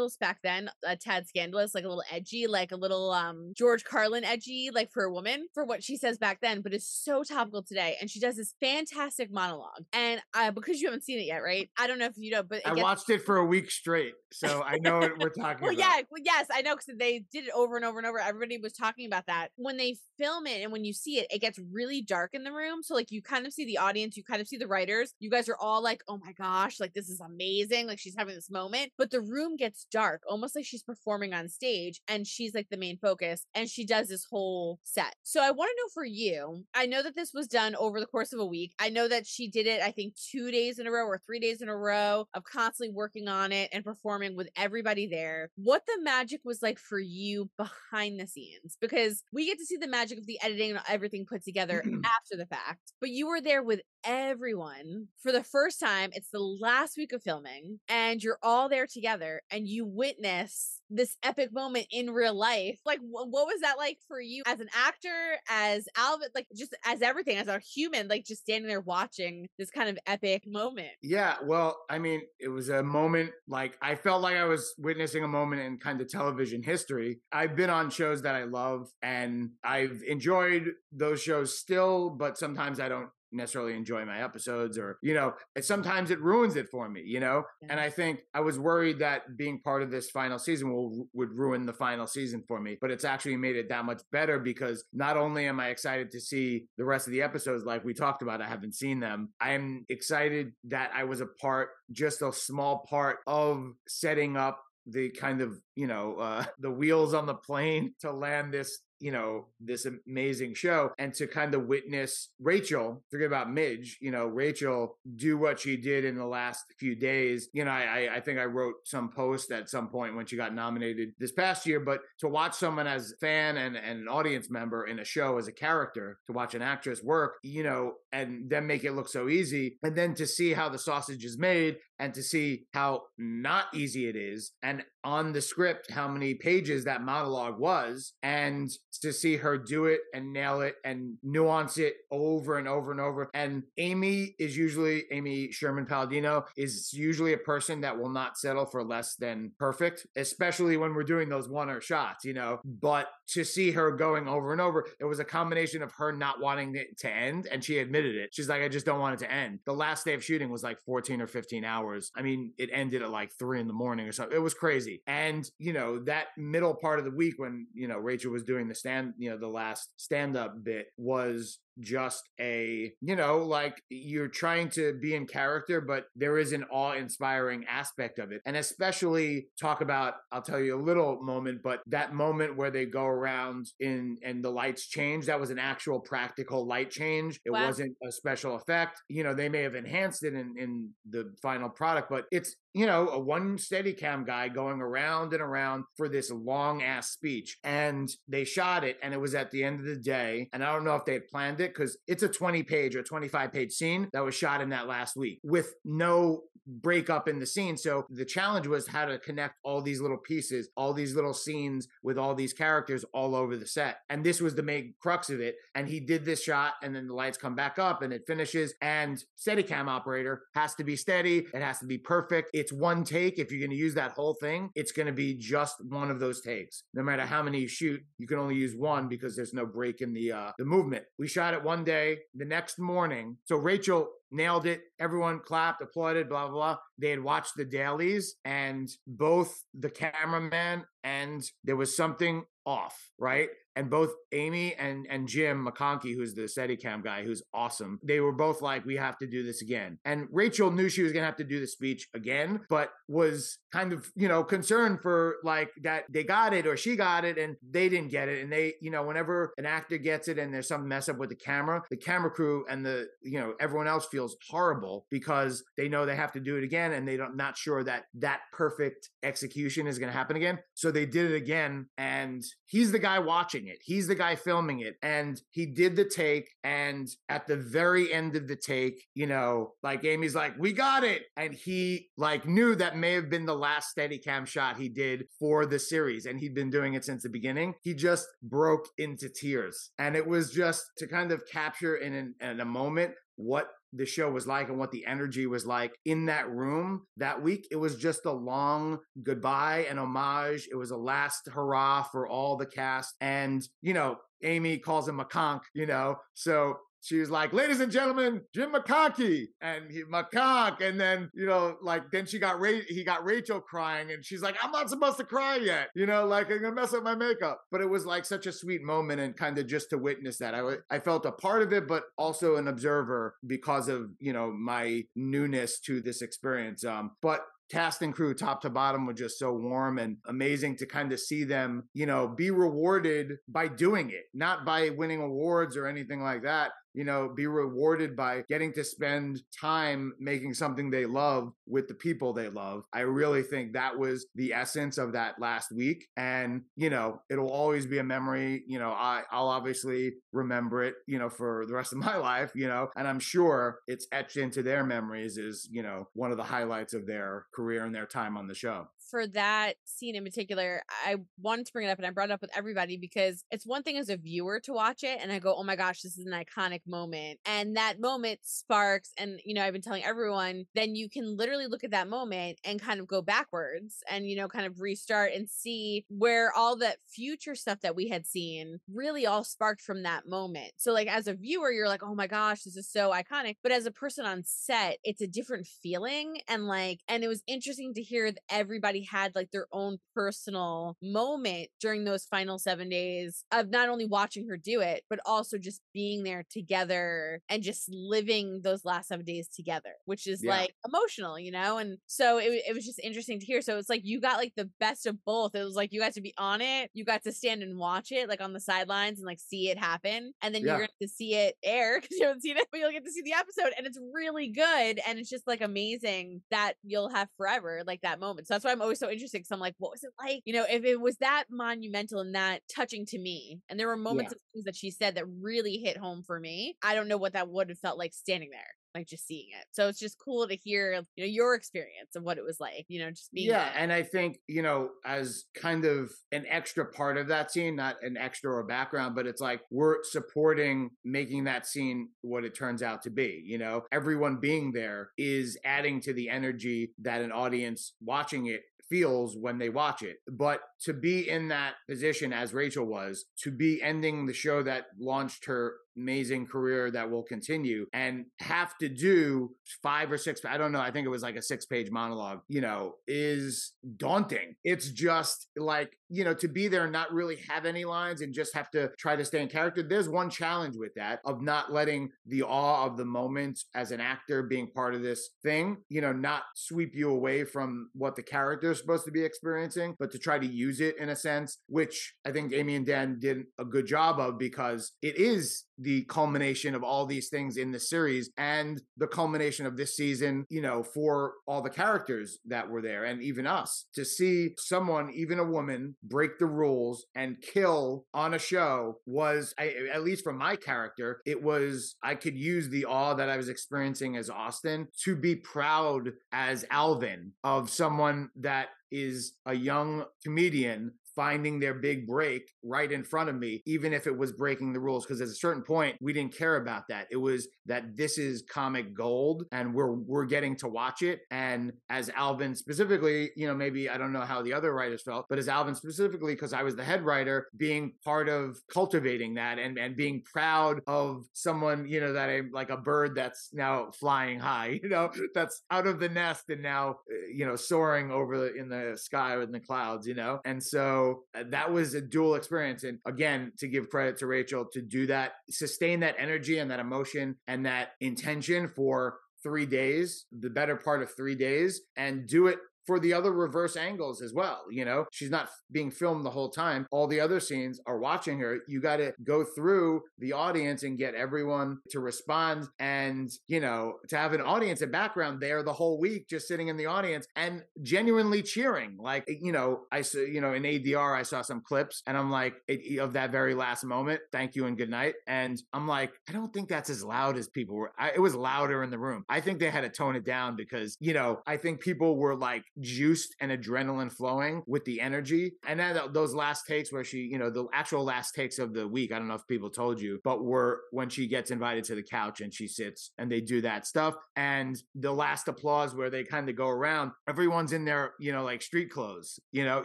[0.08, 3.84] scandalous back then, a tad scandalous, like a little edgy, like a little um George
[3.84, 7.22] Carlin edgy, like for a woman, for what she says back then, but it's so
[7.22, 7.96] topical today.
[8.00, 9.84] And she does this fantastic monologue.
[9.92, 11.68] And uh, because you haven't seen it yet, right?
[11.78, 14.14] I don't know if you know, but I gets- watched it for a week straight,
[14.32, 15.78] so I know what we're talking well, about.
[15.78, 18.18] yeah, well, yes, I know because they did it over and over and over.
[18.18, 19.48] Everybody was talking about that.
[19.56, 22.52] When they film it and when you see it, it gets really dark in the
[22.52, 22.82] room.
[22.82, 25.14] So like you kind of see the audience, you kind of see the writers.
[25.18, 28.34] You guys are all like, "Oh my gosh, like this is amazing!" Like she's having
[28.34, 32.54] this moment, but the room gets dark, almost like she's performing on stage, and she's
[32.54, 35.14] like the main focus, and she does this whole set.
[35.22, 36.64] So I want to know for you.
[36.74, 38.72] I know that this was done over the course of a week.
[38.78, 39.80] I know that she did it.
[39.80, 42.94] I think two days in a row or three days in a row of constantly
[42.94, 45.50] working on it and performing with everybody there.
[45.56, 49.76] What the magic was like for you behind the scenes, because we get to see
[49.76, 53.40] the magic of the editing and everything put together after the fact, but you were
[53.40, 56.10] there with everyone for the first time.
[56.12, 61.16] It's the last week of filming, and you're all there together, and you witness this
[61.22, 62.80] epic moment in real life.
[62.84, 66.76] Like, wh- what was that like for you as an actor, as Alvin, like just
[66.84, 70.90] as everything, as a human, like just standing there watching this kind of epic moment?
[71.02, 75.24] Yeah, well, I mean, it was a moment like I felt like I was witnessing
[75.24, 77.20] a moment in kind of television history.
[77.32, 82.80] I've been on shows that I love and I've enjoyed those shows still, but sometimes
[82.80, 87.02] I don't necessarily enjoy my episodes or you know sometimes it ruins it for me
[87.04, 87.44] you know?
[87.68, 91.32] And i think i was worried that being part of this final season will would
[91.32, 94.84] ruin the final season for me but it's actually made it that much better because
[94.92, 98.22] not only am i excited to see the rest of the episodes like we talked
[98.22, 102.32] about i haven't seen them i am excited that i was a part just a
[102.32, 107.34] small part of setting up the kind of you know uh, the wheels on the
[107.34, 113.02] plane to land this you know, this amazing show and to kind of witness Rachel,
[113.10, 117.48] forget about Midge, you know, Rachel do what she did in the last few days.
[117.52, 120.54] You know, I, I think I wrote some post at some point when she got
[120.54, 124.50] nominated this past year, but to watch someone as a fan and, and an audience
[124.50, 128.50] member in a show as a character, to watch an actress work, you know, and
[128.50, 131.78] then make it look so easy, and then to see how the sausage is made
[131.98, 136.84] and to see how not easy it is and on the script how many pages
[136.84, 138.70] that monologue was and
[139.00, 143.00] to see her do it and nail it and nuance it over and over and
[143.00, 143.30] over.
[143.34, 148.66] And amy is usually amy sherman palladino is usually a person that will not settle
[148.66, 152.60] for less than perfect especially when we're doing those oneer shots you know?
[152.64, 156.40] But to see her going over and over it was a combination of her not
[156.40, 158.30] wanting it to end and she admitted it.
[158.32, 159.60] She's like i just don't want it to end.
[159.64, 162.10] The last day of shooting was like 14 or 15 hours.
[162.16, 164.89] I mean it ended at like three in the morning or something it was crazy
[165.06, 168.68] And, you know, that middle part of the week when, you know, Rachel was doing
[168.68, 173.82] the stand, you know, the last stand up bit was just a, you know, like
[173.88, 178.40] you're trying to be in character, but there is an awe inspiring aspect of it.
[178.44, 182.86] And especially talk about, I'll tell you a little moment, but that moment where they
[182.86, 187.40] go around in and the lights change, that was an actual practical light change.
[187.44, 187.66] It wow.
[187.66, 189.00] wasn't a special effect.
[189.08, 192.86] You know, they may have enhanced it in, in the final product, but it's, you
[192.86, 197.58] know, a one steady cam guy going around and around for this long ass speech.
[197.64, 200.48] And they shot it and it was at the end of the day.
[200.52, 201.28] And I don't know if they had
[201.60, 204.70] planned it because it's a 20 page or 25 page scene that was shot in
[204.70, 207.76] that last week with no breakup in the scene.
[207.76, 211.88] So the challenge was how to connect all these little pieces, all these little scenes
[212.02, 213.98] with all these characters all over the set.
[214.08, 215.56] And this was the main crux of it.
[215.74, 218.74] And he did this shot, and then the lights come back up and it finishes.
[218.80, 221.46] And Steadicam operator has to be steady.
[221.52, 222.50] It has to be perfect.
[222.52, 223.38] It's one take.
[223.38, 226.20] If you're going to use that whole thing, it's going to be just one of
[226.20, 226.84] those takes.
[226.94, 230.00] No matter how many you shoot, you can only use one because there's no break
[230.00, 231.04] in the uh, the movement.
[231.18, 232.18] We shot it one day.
[232.34, 234.82] The next morning, so Rachel nailed it.
[234.98, 236.78] Everyone clapped, applauded, blah, blah, blah.
[236.98, 243.48] They had watched the dailies, and both the cameraman and there was something off, right?
[243.76, 248.32] And both Amy and and Jim McConkey, who's the Steadicam guy, who's awesome, they were
[248.32, 251.36] both like, "We have to do this again." And Rachel knew she was gonna have
[251.36, 256.04] to do the speech again, but was kind of you know concerned for like that
[256.10, 258.42] they got it or she got it and they didn't get it.
[258.42, 261.28] And they, you know, whenever an actor gets it and there's some mess up with
[261.30, 265.88] the camera, the camera crew and the you know everyone else feels horrible because they
[265.88, 269.10] know they have to do it again and they don't not sure that that perfect
[269.22, 270.58] execution is gonna happen again.
[270.74, 273.78] So they did it again, and he's the guy watching it.
[273.82, 274.96] He's the guy filming it.
[275.02, 276.50] And he did the take.
[276.64, 281.04] And at the very end of the take, you know, like Amy's like, we got
[281.04, 281.22] it.
[281.36, 285.66] And he like knew that may have been the last Steadicam shot he did for
[285.66, 286.26] the series.
[286.26, 287.74] And he'd been doing it since the beginning.
[287.82, 289.90] He just broke into tears.
[289.98, 294.06] And it was just to kind of capture in, an, in a moment what the
[294.06, 297.66] show was like and what the energy was like in that room that week.
[297.70, 300.68] It was just a long goodbye and homage.
[300.70, 303.14] It was a last hurrah for all the cast.
[303.20, 306.16] And, you know, Amy calls him a conk, you know.
[306.34, 311.46] So she was like, "Ladies and gentlemen, Jim McConkey," and he McConk, and then you
[311.46, 314.90] know, like then she got Ray, he got Rachel crying, and she's like, "I'm not
[314.90, 317.62] supposed to cry yet," you know, like I'm gonna mess up my makeup.
[317.70, 320.54] But it was like such a sweet moment, and kind of just to witness that,
[320.54, 324.52] I I felt a part of it, but also an observer because of you know
[324.52, 326.84] my newness to this experience.
[326.84, 327.40] Um, but
[327.70, 331.20] cast and crew top to bottom were just so warm and amazing to kind of
[331.20, 336.20] see them, you know, be rewarded by doing it, not by winning awards or anything
[336.20, 341.52] like that you know, be rewarded by getting to spend time making something they love
[341.66, 342.84] with the people they love.
[342.92, 346.06] I really think that was the essence of that last week.
[346.16, 348.62] And, you know, it'll always be a memory.
[348.66, 352.52] You know, I, I'll obviously remember it, you know, for the rest of my life,
[352.54, 356.36] you know, and I'm sure it's etched into their memories is, you know, one of
[356.36, 360.24] the highlights of their career and their time on the show for that scene in
[360.24, 363.44] particular, I wanted to bring it up and I brought it up with everybody because
[363.50, 366.02] it's one thing as a viewer to watch it and I go, oh my gosh,
[366.02, 367.40] this is an iconic moment.
[367.46, 371.66] And that moment sparks, and you know, I've been telling everyone, then you can literally
[371.66, 375.32] look at that moment and kind of go backwards and, you know, kind of restart
[375.34, 380.02] and see where all that future stuff that we had seen really all sparked from
[380.02, 380.72] that moment.
[380.76, 383.56] So, like, as a viewer, you're like, oh my gosh, this is so iconic.
[383.62, 386.40] But as a person on set, it's a different feeling.
[386.48, 390.96] And like, and it was interesting to hear that everybody had like their own personal
[391.02, 395.58] moment during those final seven days of not only watching her do it, but also
[395.58, 400.42] just being there together together and just living those last seven days together, which is
[400.42, 400.50] Yeah.
[400.50, 401.78] like emotional, you know?
[401.78, 403.60] And so it, it was just interesting to hear.
[403.60, 405.54] So it's like you got like the best of both.
[405.54, 408.12] It was like you got to be on it, you got to stand and watch
[408.12, 410.32] it, like on the sidelines and like see it happen.
[410.42, 410.72] And then Yeah.
[410.72, 413.10] you're going to see it air because you haven't seen it, but you'll get to
[413.12, 413.72] see the episode.
[413.76, 415.00] And it's really good.
[415.06, 418.46] And it's just like amazing that you'll have forever like that moment.
[418.46, 420.42] So that's why I'm always so interested because I'm like, what was it like?
[420.44, 423.96] You know, if it was that monumental and that touching to me, and there were
[423.96, 427.16] moments of things that she said that really hit home for me, I don't know
[427.16, 428.60] what that would have felt like standing there.
[428.92, 429.66] Like just seeing it.
[429.70, 432.86] So it's just cool to hear, you know, your experience of what it was like,
[432.88, 433.74] you know, just being yeah there.
[433.76, 437.96] and i think you know as kind of an extra part of that scene not
[438.02, 442.82] an extra or background but it's like we're supporting making that scene what it turns
[442.82, 447.30] out to be you know everyone being there is adding to the energy that an
[447.30, 450.16] audience watching it feels when they watch it.
[450.30, 454.86] But to be in that position as rachel was to be ending the show that
[454.98, 459.50] launched her amazing career that will continue and have to do
[459.82, 462.40] five or six i don't know i think it was like a six page monologue
[462.48, 464.56] you know is daunting.
[464.64, 468.34] It's just like you know to be there and not really have any lines and
[468.34, 471.72] just have to try to stay in character there's one challenge with that of not
[471.72, 476.00] letting the awe of the moment as an actor being part of this thing you
[476.00, 480.10] know not sweep you away from what the character is supposed to be experiencing but
[480.10, 483.44] to try to use it in a sense which i think amy and dan did
[483.58, 487.80] a good job of because it is the culmination of all these things in the
[487.80, 492.82] series and the culmination of this season, you know, for all the characters that were
[492.82, 493.86] there and even us.
[493.94, 499.54] To see someone, even a woman, break the rules and kill on a show was,
[499.58, 503.48] at least for my character, it was, I could use the awe that I was
[503.48, 508.59] experiencing as Austin to be proud as Alvin of someone that
[508.90, 514.06] is a young comedian finding their big break right in front of me, even if
[514.06, 515.04] it was breaking the rules.
[515.04, 517.08] Because at a certain point, we didn't care about that.
[517.10, 521.20] It was that this is comic gold, and we're we're getting to watch it.
[521.30, 525.26] And as Alvin specifically, you know, maybe I don't know how the other writers felt,
[525.28, 529.58] but as Alvin specifically, because I was the head writer, being part of cultivating that
[529.58, 533.90] and and being proud of someone, you know, that I'm like a bird that's now
[534.00, 538.10] flying high, you know, that's out of the nest and now, uh, you know, soaring
[538.10, 541.94] over the, in the sky in the clouds, you know, and so uh, that was
[541.94, 542.84] a dual experience.
[542.84, 546.80] And again, to give credit to Rachel to do that, sustain that energy and that
[546.80, 552.46] emotion and that intention for three days, the better part of three days, and do
[552.46, 552.58] it
[552.90, 554.64] for the other reverse angles as well.
[554.68, 556.88] You know, she's not being filmed the whole time.
[556.90, 558.58] All the other scenes are watching her.
[558.66, 563.98] You got to go through the audience and get everyone to respond and, you know,
[564.08, 567.28] to have an audience in background there the whole week, just sitting in the audience
[567.36, 568.96] and genuinely cheering.
[568.98, 572.16] Like, eh, you know, I saw, you know, in ADR, I saw some clips and
[572.16, 575.14] I'm like, it, of that very last moment, thank you and good night.
[575.28, 577.92] And I'm like, I don't think that's as loud as people were.
[577.96, 579.24] I, it was louder in the room.
[579.28, 582.34] I think they had to tone it down because, you know, I think people were
[582.34, 585.52] like juiced and adrenaline flowing with the energy.
[585.66, 588.86] And then those last takes where she, you know, the actual last takes of the
[588.86, 591.94] week, I don't know if people told you, but were when she gets invited to
[591.94, 594.14] the couch and she sits and they do that stuff.
[594.36, 598.44] And the last applause where they kind of go around, everyone's in their, you know,
[598.44, 599.82] like street clothes, you know,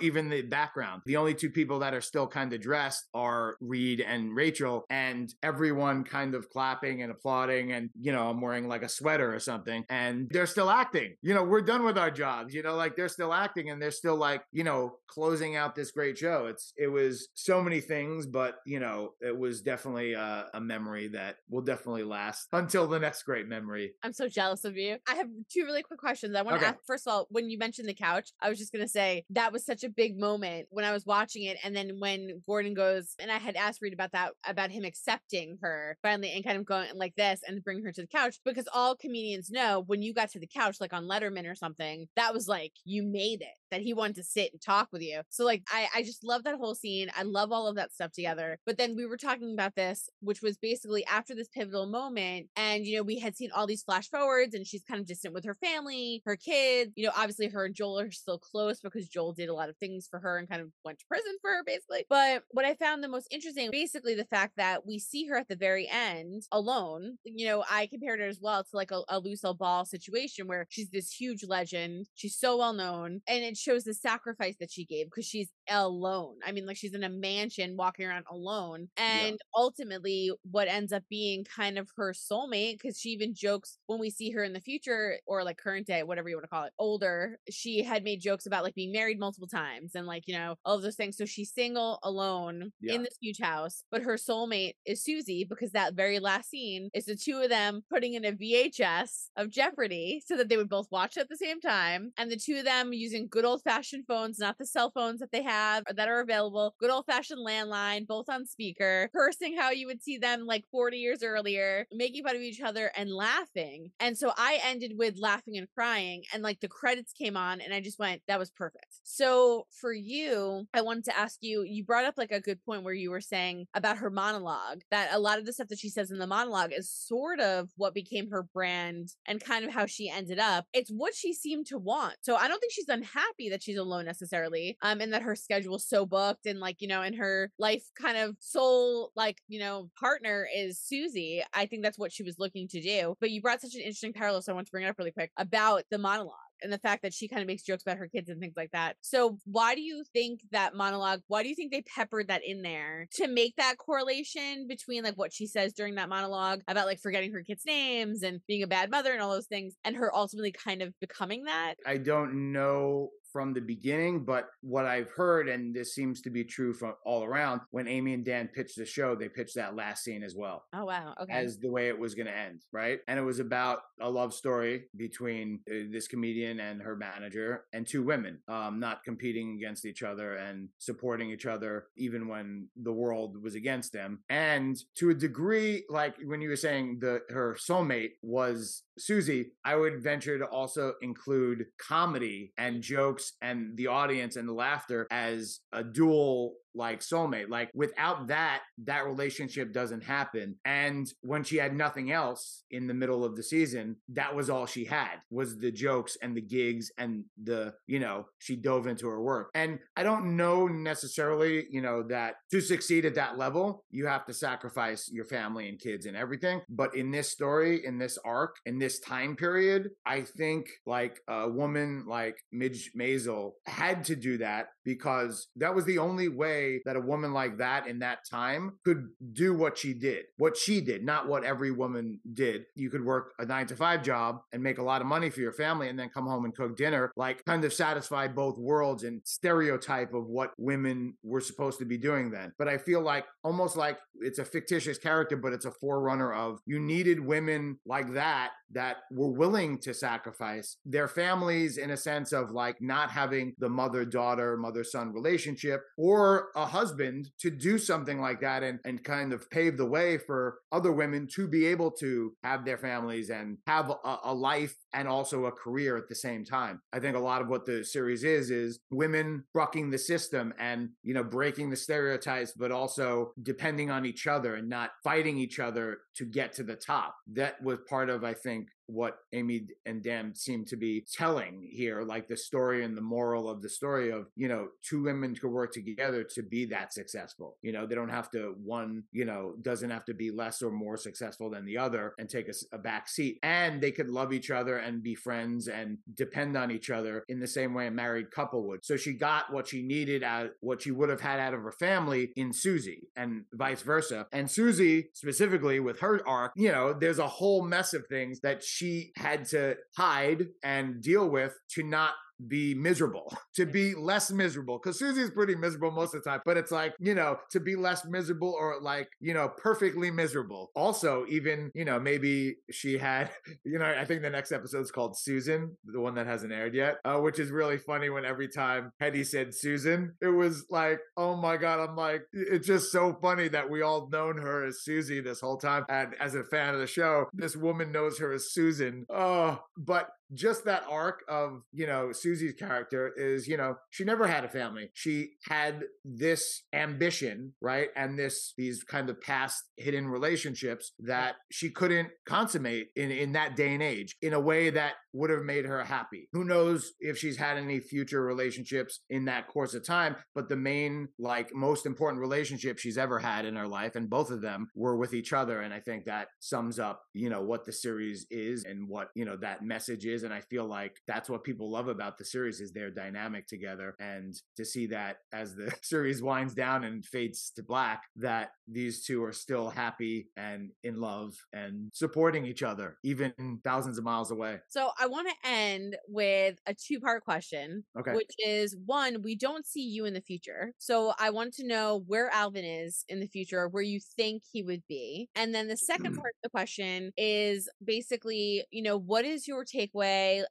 [0.02, 1.02] even the background.
[1.06, 5.34] The only two people that are still kind of dressed are Reed and Rachel, and
[5.43, 7.72] everyone kind of clapping and applauding.
[7.72, 11.16] And, you know, I'm wearing like a sweater or something, and they're still acting.
[11.22, 13.92] You know, we're done with our jobs, you know, like they're still acting and they're
[13.92, 16.48] still like, you know, closing out this great show.
[16.48, 21.08] It's, it was so many things, but, you know, it was definitely a, a memory
[21.10, 23.94] that will definitely last until the next great memory.
[24.04, 24.98] I'm so jealous of you.
[25.08, 26.36] I have two really quick questions.
[26.36, 26.66] I want to Okay.
[26.76, 29.52] ask first of all, when you mentioned the couch, I was just gonna say that
[29.54, 33.16] was such a big moment when I was watching it, and then when Gordon goes,
[33.20, 36.66] and I had asked Reed about that, about him accepting her finally and kind of
[36.66, 40.14] going like this and bring her to the couch because all comedians know when you
[40.14, 43.64] got to the couch, like on Letterman or something, that was like you made it.
[43.72, 45.22] That he wanted to sit and talk with you.
[45.30, 47.09] So like I I just love that whole scene.
[47.18, 48.59] I love all of that stuff together.
[48.66, 52.86] But then we were talking about this, which was basically after this pivotal moment, and
[52.86, 55.45] you know we had seen all these flash forwards, and she's kind of distant with
[55.45, 56.91] her family, her kids.
[56.95, 59.78] You know, obviously her and Joel are still close because Joel did a lot of
[59.78, 62.05] things for her and kind of went to prison for her, basically.
[62.09, 65.47] But what I found the most interesting, basically, the fact that we see her at
[65.47, 67.18] the very end alone.
[67.24, 70.66] You know, I compared her as well to like a, a Lucille Ball situation where
[70.70, 74.86] she's this huge legend, she's so well known, and it shows the sacrifice that she
[74.86, 76.36] gave because she's alone.
[76.45, 78.89] I mean, like she's in a mansion walking around alone.
[78.97, 79.38] And yeah.
[79.55, 84.09] ultimately, what ends up being kind of her soulmate, because she even jokes when we
[84.09, 86.74] see her in the future or like current day, whatever you want to call it,
[86.80, 90.55] older, she had made jokes about like being married multiple times and like, you know,
[90.63, 91.18] all of those things.
[91.18, 92.95] So she's single, alone yeah.
[92.95, 97.05] in this huge house, but her soulmate is Susie because that very last scene is
[97.05, 100.88] the two of them putting in a VHS of Jeopardy so that they would both
[100.91, 102.11] watch it at the same time.
[102.18, 105.32] And the two of them using good old fashioned phones, not the cell phones that
[105.32, 109.88] they have that are available, good old fashioned landline, both on speaker, cursing how you
[109.88, 113.91] would see them like 40 years earlier, making fun of each other and laughing.
[114.00, 116.24] And so I ended with laughing and crying.
[116.34, 118.88] And like the credits came on, and I just went, that was perfect.
[119.04, 122.84] So for you, I wanted to ask you, you brought up like a good point
[122.84, 125.89] where you were saying about her monologue that a lot of the stuff that she
[125.89, 129.86] says in the monologue is sort of what became her brand and kind of how
[129.86, 130.66] she ended up.
[130.74, 132.16] It's what she seemed to want.
[132.22, 134.78] So I don't think she's unhappy that she's alone necessarily.
[134.82, 138.18] Um, and that her schedule's so booked and like, you know, and her life kind
[138.18, 141.44] of soul, like, you know, partner is Susie.
[141.54, 143.16] I think that's what she was looking to do.
[143.20, 144.42] But you brought such an interesting parallel.
[144.42, 147.04] So I want to bring it up really quick about the monologue and the fact
[147.04, 148.96] that she kind of makes jokes about her kids and things like that.
[149.02, 152.62] So why do you think that monologue, why do you think they peppered that in
[152.62, 157.00] there to make that correlation between like what she says during that monologue about like
[157.00, 160.16] forgetting her kids' names and being a bad mother and all those things and her
[160.16, 161.76] ultimately kind of becoming that?
[161.86, 166.45] I don't know from the beginning, but what I've heard, and this seems to be
[166.45, 170.05] true from all around, when Amy and Dan pitched the show, they pitched that last
[170.05, 170.63] scene as well.
[170.74, 171.33] Oh wow, okay.
[171.33, 172.99] As the way it was going to end, right?
[173.09, 177.86] And it was about a love story between uh, this comedian and her manager and
[177.86, 182.93] two women, um, not competing against each other and supporting each other even when the
[182.93, 184.20] world was against them.
[184.29, 189.75] And to a degree, like when you were saying the her soulmate was Susie, I
[189.75, 195.60] would venture to also include comedy and jokes and the audience and the laughter as
[195.72, 197.50] a dual like soulmate.
[197.50, 200.56] Like without that, that relationship doesn't happen.
[200.66, 204.66] And when she had nothing else in the middle of the season, that was all
[204.66, 209.08] she had was the jokes and the gigs and the, you know, she dove into
[209.08, 209.50] her work.
[209.54, 214.26] And I don't know necessarily, you know, that to succeed at that level, you have
[214.26, 216.62] to sacrifice your family and kids and everything.
[216.70, 221.50] But in this story, in this arc, in this time period, I think like a
[221.50, 226.95] woman like Midge Maisel had to do that because that was the only way that
[226.95, 231.03] a woman like that in that time could do what she did, what she did,
[231.03, 232.66] not what every woman did.
[232.75, 235.41] You could work a nine to five job and make a lot of money for
[235.41, 239.03] your family and then come home and cook dinner, like kind of satisfy both worlds
[239.03, 242.53] and stereotype of what women were supposed to be doing then.
[242.57, 246.59] But I feel like almost like it's a fictitious character, but it's a forerunner of
[246.66, 252.32] you needed women like that that were willing to sacrifice their families in a sense
[252.32, 257.78] of like not having the mother daughter, mother son relationship or a husband to do
[257.78, 261.66] something like that and, and kind of pave the way for other women to be
[261.66, 266.09] able to have their families and have a, a life and also a career at
[266.09, 266.82] the same time.
[266.92, 270.89] I think a lot of what the series is is women bucking the system and
[271.04, 275.60] you know breaking the stereotypes but also depending on each other and not fighting each
[275.60, 277.16] other to get to the top.
[277.34, 282.03] That was part of I think what Amy and Dan seem to be telling here,
[282.03, 285.49] like the story and the moral of the story of, you know, two women could
[285.49, 287.57] work together to be that successful.
[287.62, 290.71] You know, they don't have to, one, you know, doesn't have to be less or
[290.71, 293.39] more successful than the other and take a, a back seat.
[293.43, 297.39] And they could love each other and be friends and depend on each other in
[297.39, 298.86] the same way a married couple would.
[298.86, 301.71] So she got what she needed out, what she would have had out of her
[301.71, 304.28] family in Susie and vice versa.
[304.32, 308.63] And Susie, specifically with her arc, you know, there's a whole mess of things that
[308.63, 308.75] she
[309.16, 312.14] had to hide and deal with to not
[312.47, 314.79] be miserable, to be less miserable.
[314.82, 317.75] Because Susie's pretty miserable most of the time, but it's like, you know, to be
[317.75, 320.71] less miserable or like, you know, perfectly miserable.
[320.75, 323.32] Also, even, you know, maybe she had,
[323.66, 326.75] you know, I think the next episode is called Susan, the one that hasn't aired
[326.75, 330.99] yet, uh, which is really funny when every time Hetty said Susan, it was like,
[331.17, 334.82] oh my God, I'm like, it's just so funny that we all known her as
[334.82, 335.86] Susie this whole time.
[335.89, 339.05] And as a fan of the show, this woman knows her as Susan.
[339.09, 344.28] Oh, but just that arc of, you know, Susie's character is, you know, she never
[344.28, 344.89] had a family.
[344.93, 347.89] She had this ambition, right?
[347.96, 353.56] And this, these kind of past hidden relationships that she couldn't consummate in, in that
[353.56, 356.28] day and age in a way that would have made her happy.
[356.34, 360.56] Who knows if she's had any future relationships in that course of time, but the
[360.56, 364.68] main, like, most important relationship she's ever had in her life, and both of them
[364.76, 365.62] were with each other.
[365.62, 369.26] And I think that sums up, you know, what the series is and what, you
[369.26, 370.24] know, that message is is.
[370.24, 373.96] And I feel like that's what people love about the series is their dynamic together.
[374.00, 379.04] And to see that as the series winds down and fades to black, that these
[379.04, 383.33] two are still happy and in love and supporting each other, even
[383.63, 384.59] thousands of miles away.
[384.70, 388.13] So I want to end with a two part question, Okay.
[388.13, 390.74] which is one, we don't see you in the future.
[390.78, 394.63] So I want to know where Alvin is in the future, where you think he
[394.63, 395.29] would be.
[395.36, 399.66] And then the second part of the question is basically, you know, what is your
[399.66, 400.05] takeaway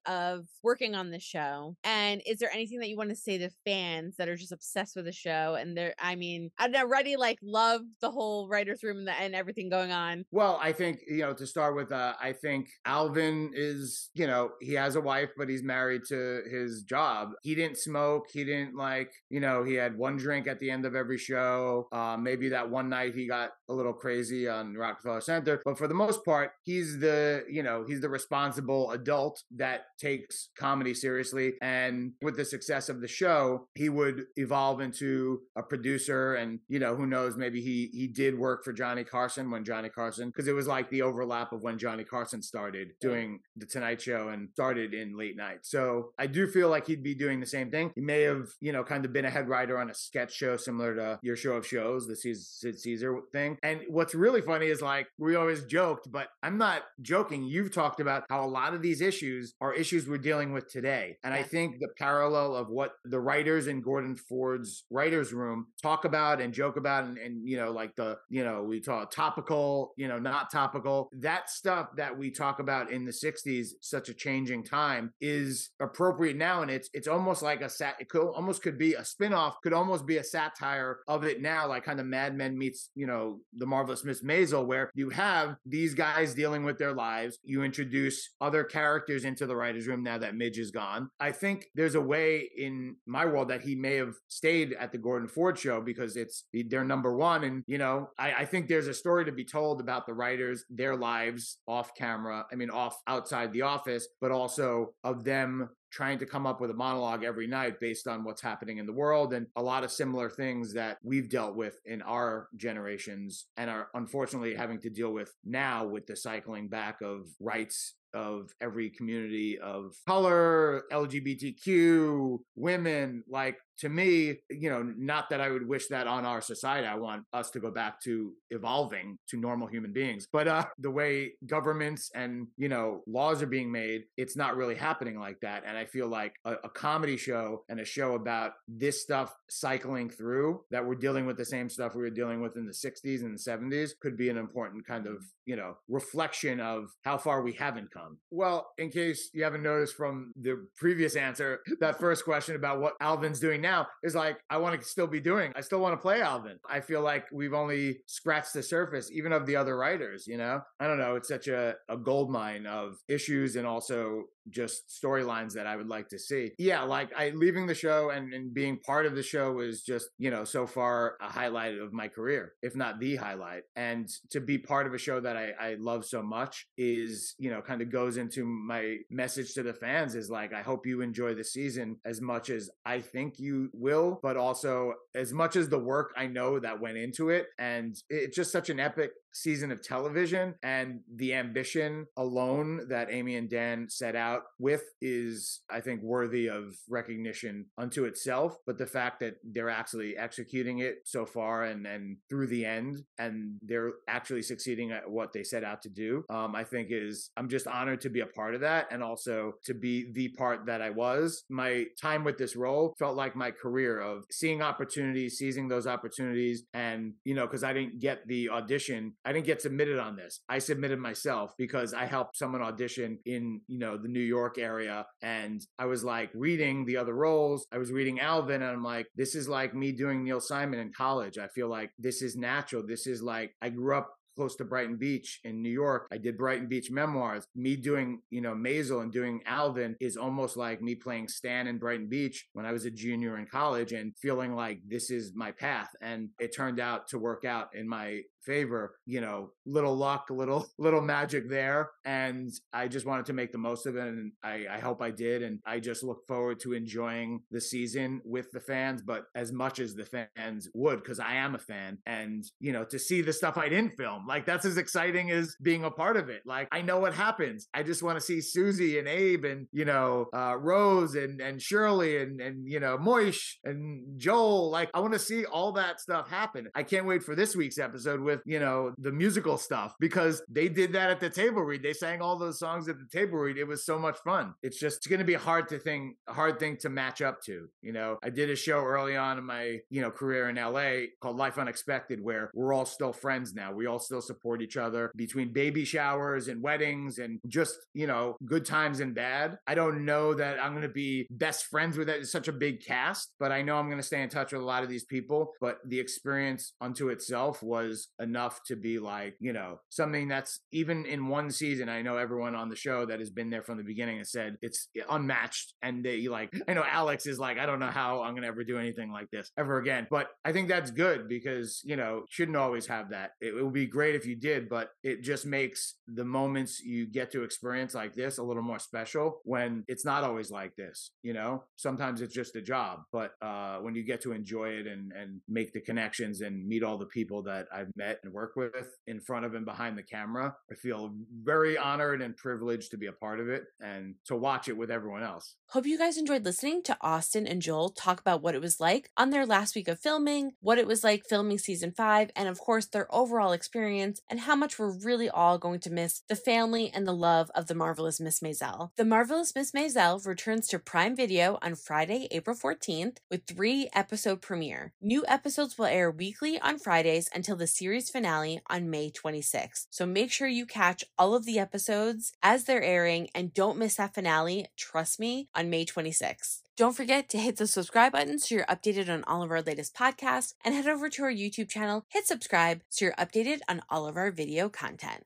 [0.07, 1.77] of working on the show?
[1.85, 4.97] And is there anything that you want to say to fans that are just obsessed
[4.97, 5.57] with the show?
[5.59, 9.35] And they're, I mean, I'd already like love the whole writer's room and, the, and
[9.35, 10.25] everything going on.
[10.31, 14.51] Well, I think, you know, to start with, uh, I think Alvin is, you know,
[14.61, 17.31] he has a wife, but he's married to his job.
[17.43, 18.27] He didn't smoke.
[18.33, 21.89] He didn't like, you know, he had one drink at the end of every show.
[21.93, 25.61] Uh, maybe that one night he got a little crazy on Rockefeller Center.
[25.65, 30.49] But for the most part, he's the, you know, he's the responsible adult that takes
[30.59, 31.55] comedy seriously.
[31.63, 36.79] And with the success of the show, he would evolve into a producer and, you
[36.79, 40.49] know, who knows, maybe he he did work for Johnny Carson when Johnny Carson, because
[40.49, 44.49] it was like the overlap of when Johnny Carson started doing the Tonight Show and
[44.53, 45.59] started in late night.
[45.63, 47.93] So I do feel like he'd be doing the same thing.
[47.95, 50.57] He may have, you know, kind of been a head writer on a sketch show
[50.57, 53.59] similar to your show of shows, the Sid Sid Caesar thing.
[53.63, 57.45] And what's really funny is like we always joked, but I'm not joking.
[57.45, 61.17] You've talked about how a lot of these issues are issues we're dealing with today.
[61.25, 66.05] And I think the parallel of what the writers in Gordon Ford's writers room talk
[66.05, 69.93] about and joke about and, and you know, like the, you know, we talk topical,
[69.97, 74.15] you know, not topical, that stuff that we talk about in the 60s, such a
[74.15, 76.63] changing time, is appropriate now.
[76.63, 79.73] And it's it's almost like a sat it could almost could be a spin-off, could
[79.73, 83.41] almost be a satire of it now, like kind of Mad Men meets, you know,
[83.53, 87.39] the marvelous Miss Maisel, where you have these guys dealing with their lives.
[87.43, 91.09] You introduce other characters into the writer's room now that Midge is gone.
[91.21, 94.99] I think there's a way in my world that he may have stayed at the
[94.99, 97.45] Gordon Ford show because it's they're number one.
[97.45, 100.65] And, you know, I, I think there's a story to be told about the writers,
[100.71, 102.47] their lives off camera.
[102.53, 106.73] I mean, off outside the office, but also of them trying to come up with
[106.73, 109.93] a monologue every night based on what's happening in the world and a lot of
[109.93, 115.13] similar things that we've dealt with in our generations and are unfortunately having to deal
[115.13, 123.25] with now with the cycling back of rights of every community of color, LGBTQ, women.
[123.29, 126.87] Like to me, you know, not that I would wish that on our society.
[126.87, 130.29] I want us to go back to evolving to normal human beings.
[130.33, 134.77] But uh, the way governments and, you know, laws are being made, it's not really
[134.77, 135.65] happening like that.
[135.67, 140.09] And I feel like a, a comedy show and a show about this stuff cycling
[140.09, 143.23] through that we're dealing with the same stuff we were dealing with in the 60s
[143.23, 147.43] and the 70s could be an important kind of, you know, reflection of how far
[147.43, 148.04] we haven't come.
[148.05, 152.81] Um, well, in case you haven't noticed from the previous answer, that first question about
[152.81, 155.53] what Alvin's doing now is like, I want to still be doing.
[155.57, 156.59] I still want to play Alvin.
[156.69, 160.61] I feel like we've only scratched the surface, even of the other writers, you know?
[160.81, 161.17] I don't know.
[161.17, 165.89] It's such a, a gold mine of issues and also just storylines that I would
[165.89, 166.53] like to see.
[166.59, 170.09] Yeah, like I leaving the show and, and being part of the show was just,
[170.19, 173.63] you know, so far a highlight of my career, if not the highlight.
[173.77, 177.51] And to be part of a show that I, I love so much is, you
[177.51, 181.01] know, kind of goes into my message to the fans is like, I hope you
[181.01, 185.69] enjoy the season as much as I think you will, but also as much as
[185.69, 187.47] the work I know that went into it.
[187.59, 193.37] And it's just such an epic season of television and the ambition alone that Amy
[193.37, 198.57] and Dan set out with is I think worthy of recognition unto itself.
[198.67, 202.99] But the fact that they're actually executing it so far and and through the end
[203.19, 207.31] and they're actually succeeding at what they set out to do um, I think is
[207.37, 210.67] I'm just honored to be a part of that and also to be the part
[210.67, 211.45] that I was.
[211.51, 216.65] My time with this role felt like my career of seeing opportunities seizing those opportunities
[216.73, 220.41] and you know because I didn't get the audition I didn't get submitted on this.
[220.49, 225.07] I submitted myself because I helped someone audition in, you know, the New York area.
[225.23, 227.67] And I was like reading the other roles.
[227.73, 230.93] I was reading Alvin and I'm like, this is like me doing Neil Simon in
[230.93, 231.39] college.
[231.39, 232.87] I feel like this is natural.
[232.87, 236.09] This is like, I grew up close to Brighton Beach in New York.
[236.13, 237.47] I did Brighton Beach memoirs.
[237.55, 241.79] Me doing, you know, Maisel and doing Alvin is almost like me playing Stan in
[241.79, 245.53] Brighton Beach when I was a junior in college and feeling like this is my
[245.53, 245.89] path.
[246.01, 248.97] And it turned out to work out in my favor.
[249.07, 253.59] You know, little luck, little little magic there, and I just wanted to make the
[253.59, 256.73] most of it, and I, I hope I did, and I just look forward to
[256.73, 261.35] enjoying the season with the fans, but as much as the fans would, because I
[261.35, 264.65] am a fan, and you know, to see the stuff I didn't film, like that's
[264.65, 266.43] as exciting as being a part of it.
[266.47, 267.69] Like I know what happens.
[267.75, 271.61] I just want to see Susie and Abe and you know uh, Rose and and
[271.61, 274.71] Shirley and and you know Moishe and Joel.
[274.71, 276.69] Like I want to see all that stuff happen.
[276.75, 280.69] I can't wait for this week's episode with you know the musical stuff because they
[280.69, 281.83] did that at the table read.
[281.83, 283.59] They sang all those songs at the table read.
[283.59, 284.55] It was so much fun.
[284.63, 287.43] It's just it's going to be hard to thing, a hard thing to match up
[287.43, 287.69] to.
[287.83, 291.07] You know, I did a show early on in my you know career in LA
[291.21, 293.73] called Life Unexpected where we're all still friends now.
[293.73, 298.37] We all still support each other between baby showers and weddings and just you know
[298.45, 299.59] good times and bad.
[299.67, 302.21] I don't know that I'm going to be best friends with it.
[302.21, 304.63] It's such a big cast, but I know I'm going to stay in touch with
[304.63, 305.53] a lot of these people.
[305.61, 311.07] But the experience unto itself was enough to be like, you know, something that's even
[311.07, 311.89] in one season.
[311.89, 314.57] I know everyone on the show that has been there from the beginning has said
[314.63, 315.75] it's unmatched.
[315.83, 318.49] And they like, I know Alex is like, I don't know how I'm going to
[318.49, 320.07] ever do anything like this ever again.
[320.11, 323.33] But I think that's good because, you know, shouldn't always have that.
[323.41, 327.07] It, it would be great if you did, but it just makes the moments you
[327.07, 331.13] get to experience like this a little more special when it's not always like this,
[331.23, 331.65] you know?
[331.77, 335.41] Sometimes it's just a job, but uh, when you get to enjoy it and, and
[335.49, 339.21] make the connections and meet all the people that I've met and work with in
[339.21, 343.13] front of and behind the camera, I feel very honored and privileged to be a
[343.13, 345.57] part of it and to watch it with everyone else.
[345.69, 349.11] Hope you guys enjoyed listening to Austin and Joel talk about what it was like
[349.17, 352.59] on their last week of filming, what it was like filming season five, and of
[352.59, 356.91] course, their overall experience, and how much we're really all going to miss the family
[356.93, 358.91] and the love of the marvelous Miss Maisel.
[358.97, 364.43] The marvelous Miss Maisel returns to Prime Video on Friday, April 14th, with three episode
[364.43, 364.93] premiere.
[365.01, 367.67] New episodes will air weekly on Fridays until the
[368.05, 369.87] series finale on May 26th.
[369.91, 373.97] So make sure you catch all of the episodes as they're airing and don't miss
[373.97, 376.61] that finale, trust me, on May 26th.
[376.77, 379.95] Don't forget to hit the subscribe button so you're updated on all of our latest
[379.95, 384.07] podcasts and head over to our YouTube channel, hit subscribe so you're updated on all
[384.07, 385.25] of our video content.